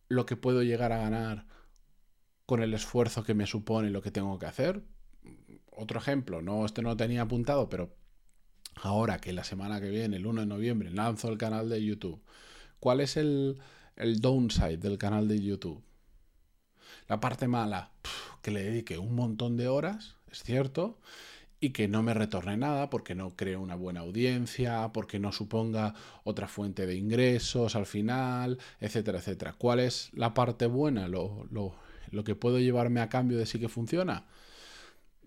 lo 0.08 0.26
que 0.26 0.36
puedo 0.36 0.62
llegar 0.62 0.92
a 0.92 0.98
ganar 0.98 1.46
con 2.46 2.62
el 2.62 2.74
esfuerzo 2.74 3.24
que 3.24 3.34
me 3.34 3.46
supone 3.46 3.90
lo 3.90 4.02
que 4.02 4.10
tengo 4.10 4.38
que 4.38 4.46
hacer. 4.46 4.82
Otro 5.70 5.98
ejemplo, 5.98 6.42
no, 6.42 6.66
este 6.66 6.82
no 6.82 6.90
lo 6.90 6.96
tenía 6.96 7.22
apuntado, 7.22 7.68
pero 7.68 7.94
ahora 8.76 9.18
que 9.18 9.32
la 9.32 9.44
semana 9.44 9.80
que 9.80 9.88
viene, 9.88 10.16
el 10.16 10.26
1 10.26 10.42
de 10.42 10.46
noviembre, 10.46 10.90
lanzo 10.90 11.28
el 11.28 11.38
canal 11.38 11.68
de 11.68 11.82
YouTube, 11.82 12.22
¿cuál 12.78 13.00
es 13.00 13.16
el, 13.16 13.58
el 13.96 14.20
downside 14.20 14.78
del 14.78 14.98
canal 14.98 15.28
de 15.28 15.40
YouTube? 15.40 15.82
La 17.08 17.20
parte 17.20 17.48
mala, 17.48 17.90
que 18.42 18.50
le 18.50 18.62
dedique 18.62 18.98
un 18.98 19.14
montón 19.14 19.56
de 19.56 19.68
horas, 19.68 20.16
es 20.30 20.42
cierto, 20.42 20.98
y 21.60 21.70
que 21.70 21.86
no 21.86 22.02
me 22.02 22.12
retorne 22.12 22.56
nada 22.56 22.90
porque 22.90 23.14
no 23.14 23.36
creo 23.36 23.60
una 23.60 23.76
buena 23.76 24.00
audiencia, 24.00 24.90
porque 24.92 25.20
no 25.20 25.30
suponga 25.30 25.94
otra 26.24 26.48
fuente 26.48 26.86
de 26.86 26.96
ingresos 26.96 27.76
al 27.76 27.86
final, 27.86 28.58
etcétera, 28.80 29.18
etcétera. 29.18 29.54
¿Cuál 29.56 29.78
es 29.78 30.10
la 30.12 30.34
parte 30.34 30.66
buena? 30.66 31.06
Lo, 31.06 31.46
lo, 31.52 31.74
lo 32.10 32.24
que 32.24 32.34
puedo 32.34 32.58
llevarme 32.58 33.00
a 33.00 33.08
cambio 33.08 33.38
de 33.38 33.46
sí 33.46 33.60
que 33.60 33.68
funciona, 33.68 34.26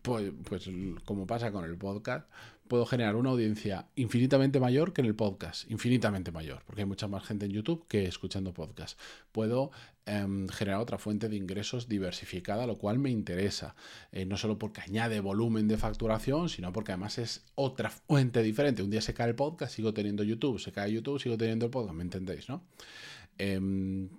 pues, 0.06 0.32
pues 0.48 0.70
como 1.04 1.26
pasa 1.26 1.52
con 1.52 1.66
el 1.66 1.78
podcast, 1.78 2.30
puedo 2.68 2.86
generar 2.86 3.16
una 3.16 3.32
audiencia 3.32 3.88
infinitamente 3.96 4.60
mayor 4.60 4.94
que 4.94 5.02
en 5.02 5.08
el 5.08 5.16
podcast, 5.16 5.70
infinitamente 5.70 6.32
mayor, 6.32 6.62
porque 6.66 6.84
hay 6.84 6.88
mucha 6.88 7.08
más 7.08 7.24
gente 7.24 7.46
en 7.46 7.52
YouTube 7.52 7.88
que 7.88 8.06
escuchando 8.06 8.54
podcast. 8.54 9.00
Puedo 9.32 9.72
em, 10.06 10.48
generar 10.48 10.80
otra 10.80 11.00
fuente 11.00 11.28
de 11.28 11.36
ingresos 11.36 11.90
diversificada, 11.90 12.68
lo 12.68 12.78
cual 12.78 13.00
me 13.00 13.10
interesa, 13.10 13.76
eh, 14.12 14.26
no 14.26 14.38
solo 14.38 14.60
porque 14.60 14.82
añade 14.82 15.20
volumen 15.22 15.68
de 15.68 15.78
facturación, 15.78 16.50
sino 16.50 16.72
porque 16.72 16.92
además 16.92 17.18
es 17.18 17.44
otra 17.56 17.90
fuente 17.90 18.44
diferente. 18.44 18.84
Un 18.84 18.92
día 18.92 19.02
se 19.02 19.16
cae 19.16 19.30
el 19.30 19.36
podcast, 19.36 19.74
sigo 19.76 19.92
teniendo 19.94 20.24
YouTube, 20.24 20.60
se 20.60 20.72
cae 20.72 20.92
YouTube, 20.94 21.20
sigo 21.20 21.36
teniendo 21.36 21.66
el 21.66 21.72
podcast, 21.72 21.96
¿me 21.96 22.04
entendéis? 22.04 22.48
¿no? 22.48 22.64
Em, 23.40 24.10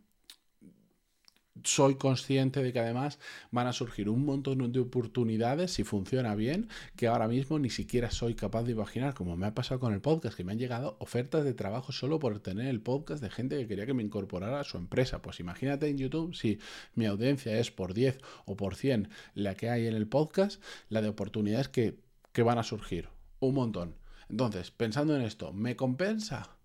soy 1.64 1.96
consciente 1.96 2.62
de 2.62 2.72
que 2.72 2.80
además 2.80 3.18
van 3.50 3.66
a 3.66 3.72
surgir 3.72 4.08
un 4.08 4.24
montón 4.24 4.72
de 4.72 4.80
oportunidades 4.80 5.72
si 5.72 5.84
funciona 5.84 6.34
bien 6.34 6.68
que 6.96 7.06
ahora 7.06 7.28
mismo 7.28 7.58
ni 7.58 7.70
siquiera 7.70 8.10
soy 8.10 8.34
capaz 8.34 8.64
de 8.64 8.72
imaginar, 8.72 9.14
como 9.14 9.36
me 9.36 9.46
ha 9.46 9.54
pasado 9.54 9.80
con 9.80 9.92
el 9.92 10.00
podcast, 10.00 10.36
que 10.36 10.44
me 10.44 10.52
han 10.52 10.58
llegado 10.58 10.96
ofertas 11.00 11.44
de 11.44 11.54
trabajo 11.54 11.92
solo 11.92 12.18
por 12.18 12.38
tener 12.40 12.66
el 12.66 12.80
podcast 12.80 13.22
de 13.22 13.30
gente 13.30 13.56
que 13.58 13.66
quería 13.66 13.86
que 13.86 13.94
me 13.94 14.02
incorporara 14.02 14.60
a 14.60 14.64
su 14.64 14.76
empresa. 14.76 15.22
Pues 15.22 15.40
imagínate 15.40 15.88
en 15.88 15.98
YouTube 15.98 16.34
si 16.34 16.58
mi 16.94 17.06
audiencia 17.06 17.58
es 17.58 17.70
por 17.70 17.94
10 17.94 18.18
o 18.44 18.56
por 18.56 18.74
100 18.74 19.08
la 19.34 19.54
que 19.54 19.70
hay 19.70 19.86
en 19.86 19.94
el 19.94 20.06
podcast, 20.06 20.62
la 20.88 21.02
de 21.02 21.08
oportunidades 21.08 21.68
que, 21.68 21.98
que 22.32 22.42
van 22.42 22.58
a 22.58 22.62
surgir. 22.62 23.08
Un 23.40 23.54
montón. 23.54 23.96
Entonces, 24.28 24.70
pensando 24.70 25.14
en 25.14 25.22
esto, 25.22 25.52
¿me 25.52 25.76
compensa? 25.76 26.56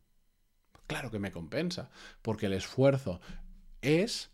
Claro 0.87 1.11
que 1.11 1.19
me 1.19 1.31
compensa, 1.31 1.89
porque 2.21 2.47
el 2.47 2.53
esfuerzo 2.53 3.21
es 3.81 4.31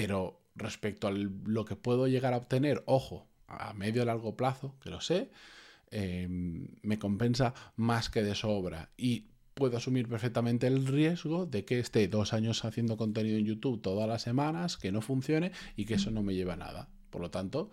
pero 0.00 0.40
respecto 0.54 1.08
a 1.08 1.12
lo 1.12 1.66
que 1.66 1.76
puedo 1.76 2.08
llegar 2.08 2.32
a 2.32 2.38
obtener, 2.38 2.82
ojo, 2.86 3.28
a 3.46 3.74
medio 3.74 4.02
y 4.02 4.06
largo 4.06 4.34
plazo, 4.34 4.74
que 4.80 4.88
lo 4.88 5.02
sé, 5.02 5.30
em, 5.90 6.68
me 6.80 6.98
compensa 6.98 7.52
más 7.76 8.08
que 8.08 8.22
de 8.22 8.34
sobra. 8.34 8.88
Y 8.96 9.26
puedo 9.52 9.76
asumir 9.76 10.08
perfectamente 10.08 10.66
el 10.68 10.86
riesgo 10.86 11.44
de 11.44 11.66
que 11.66 11.78
esté 11.78 12.08
dos 12.08 12.32
años 12.32 12.64
haciendo 12.64 12.96
contenido 12.96 13.36
en 13.36 13.44
YouTube 13.44 13.82
todas 13.82 14.08
las 14.08 14.22
semanas, 14.22 14.78
que 14.78 14.90
no 14.90 15.02
funcione 15.02 15.52
y 15.76 15.84
que 15.84 15.96
eso 15.96 16.10
no 16.10 16.22
me 16.22 16.34
lleve 16.34 16.52
a 16.52 16.56
nada. 16.56 16.88
Por 17.10 17.20
lo 17.20 17.30
tanto, 17.30 17.70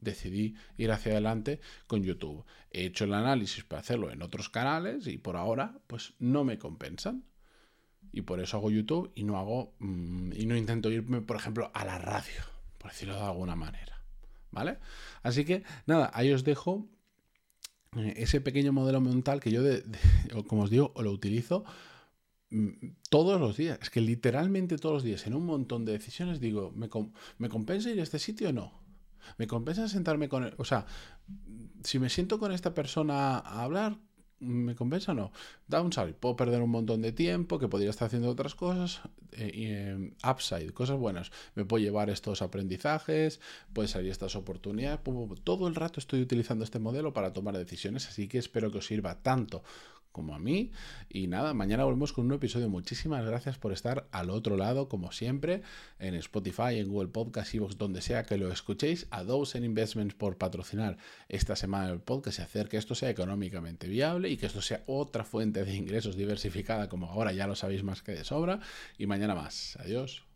decidí 0.00 0.54
ir 0.78 0.90
hacia 0.90 1.12
adelante 1.12 1.60
con 1.86 2.02
YouTube. 2.02 2.46
He 2.70 2.86
hecho 2.86 3.04
el 3.04 3.12
análisis 3.12 3.62
para 3.64 3.80
hacerlo 3.80 4.10
en 4.10 4.22
otros 4.22 4.48
canales 4.48 5.06
y 5.06 5.18
por 5.18 5.36
ahora, 5.36 5.78
pues 5.86 6.14
no 6.18 6.44
me 6.44 6.58
compensan 6.58 7.24
y 8.12 8.22
por 8.22 8.40
eso 8.40 8.58
hago 8.58 8.70
YouTube 8.70 9.10
y 9.14 9.24
no 9.24 9.38
hago 9.38 9.74
mm, 9.78 10.32
y 10.34 10.46
no 10.46 10.56
intento 10.56 10.90
irme, 10.90 11.22
por 11.22 11.36
ejemplo, 11.36 11.70
a 11.74 11.84
la 11.84 11.98
radio, 11.98 12.42
por 12.78 12.90
decirlo 12.90 13.14
de 13.14 13.22
alguna 13.22 13.56
manera. 13.56 14.02
¿Vale? 14.50 14.78
Así 15.22 15.46
que 15.46 15.64
nada, 15.86 16.10
ahí 16.12 16.30
os 16.30 16.44
dejo 16.44 16.86
eh, 17.96 18.14
ese 18.18 18.42
pequeño 18.42 18.72
modelo 18.72 19.00
mental 19.00 19.40
que 19.40 19.50
yo, 19.50 19.62
como 20.46 20.64
os 20.64 20.70
digo, 20.70 20.92
lo 20.96 21.10
utilizo 21.10 21.64
mm, 22.50 22.68
todos 23.08 23.40
los 23.40 23.56
días. 23.56 23.78
Es 23.80 23.88
que 23.88 24.02
literalmente 24.02 24.76
todos 24.76 24.96
los 24.96 25.02
días, 25.02 25.26
en 25.26 25.34
un 25.34 25.46
montón 25.46 25.86
de 25.86 25.92
decisiones, 25.92 26.38
digo, 26.38 26.70
¿me, 26.76 26.90
¿me 27.38 27.48
compensa 27.48 27.90
ir 27.90 28.00
a 28.00 28.02
este 28.02 28.18
sitio 28.18 28.50
o 28.50 28.52
no? 28.52 28.82
¿Me 29.38 29.46
compensa 29.46 29.88
sentarme 29.88 30.28
con 30.28 30.44
él? 30.44 30.54
O 30.58 30.64
sea, 30.64 30.84
si 31.82 31.98
me 31.98 32.10
siento 32.10 32.38
con 32.38 32.52
esta 32.52 32.74
persona 32.74 33.38
a 33.38 33.62
hablar, 33.62 33.96
¿Me 34.42 34.74
compensa 34.74 35.12
o 35.12 35.14
no? 35.14 35.32
Downside, 35.68 36.14
puedo 36.14 36.34
perder 36.34 36.62
un 36.62 36.70
montón 36.70 37.00
de 37.00 37.12
tiempo, 37.12 37.60
que 37.60 37.68
podría 37.68 37.90
estar 37.90 38.06
haciendo 38.06 38.28
otras 38.28 38.56
cosas. 38.56 39.00
Eh, 39.30 39.52
eh, 39.54 40.12
upside, 40.28 40.72
cosas 40.72 40.98
buenas. 40.98 41.30
Me 41.54 41.64
puedo 41.64 41.82
llevar 41.82 42.10
estos 42.10 42.42
aprendizajes, 42.42 43.40
puede 43.72 43.86
salir 43.86 44.10
estas 44.10 44.34
oportunidades. 44.34 45.00
Todo 45.44 45.68
el 45.68 45.76
rato 45.76 46.00
estoy 46.00 46.20
utilizando 46.20 46.64
este 46.64 46.80
modelo 46.80 47.12
para 47.12 47.32
tomar 47.32 47.56
decisiones, 47.56 48.08
así 48.08 48.26
que 48.26 48.38
espero 48.38 48.72
que 48.72 48.78
os 48.78 48.86
sirva 48.86 49.22
tanto 49.22 49.62
como 50.12 50.34
a 50.34 50.38
mí. 50.38 50.70
Y 51.08 51.26
nada, 51.26 51.54
mañana 51.54 51.84
volvemos 51.84 52.12
con 52.12 52.26
un 52.26 52.34
episodio. 52.34 52.68
Muchísimas 52.68 53.24
gracias 53.24 53.58
por 53.58 53.72
estar 53.72 54.06
al 54.12 54.30
otro 54.30 54.56
lado, 54.56 54.88
como 54.88 55.12
siempre, 55.12 55.62
en 55.98 56.14
Spotify, 56.14 56.78
en 56.78 56.88
Google 56.88 57.08
Podcast, 57.08 57.54
Evox, 57.54 57.78
donde 57.78 58.02
sea 58.02 58.24
que 58.24 58.36
lo 58.36 58.52
escuchéis. 58.52 59.06
A 59.10 59.24
Dozen 59.24 59.64
Investments 59.64 60.14
por 60.14 60.38
patrocinar 60.38 60.98
esta 61.28 61.56
semana 61.56 61.90
el 61.90 62.00
podcast 62.00 62.38
y 62.38 62.42
hacer 62.42 62.68
que 62.68 62.76
esto 62.76 62.94
sea 62.94 63.10
económicamente 63.10 63.88
viable 63.88 64.30
y 64.30 64.36
que 64.36 64.46
esto 64.46 64.62
sea 64.62 64.82
otra 64.86 65.24
fuente 65.24 65.64
de 65.64 65.74
ingresos 65.74 66.16
diversificada, 66.16 66.88
como 66.88 67.06
ahora 67.06 67.32
ya 67.32 67.46
lo 67.46 67.56
sabéis 67.56 67.82
más 67.82 68.02
que 68.02 68.12
de 68.12 68.24
sobra. 68.24 68.60
Y 68.98 69.06
mañana 69.06 69.34
más. 69.34 69.76
Adiós. 69.80 70.31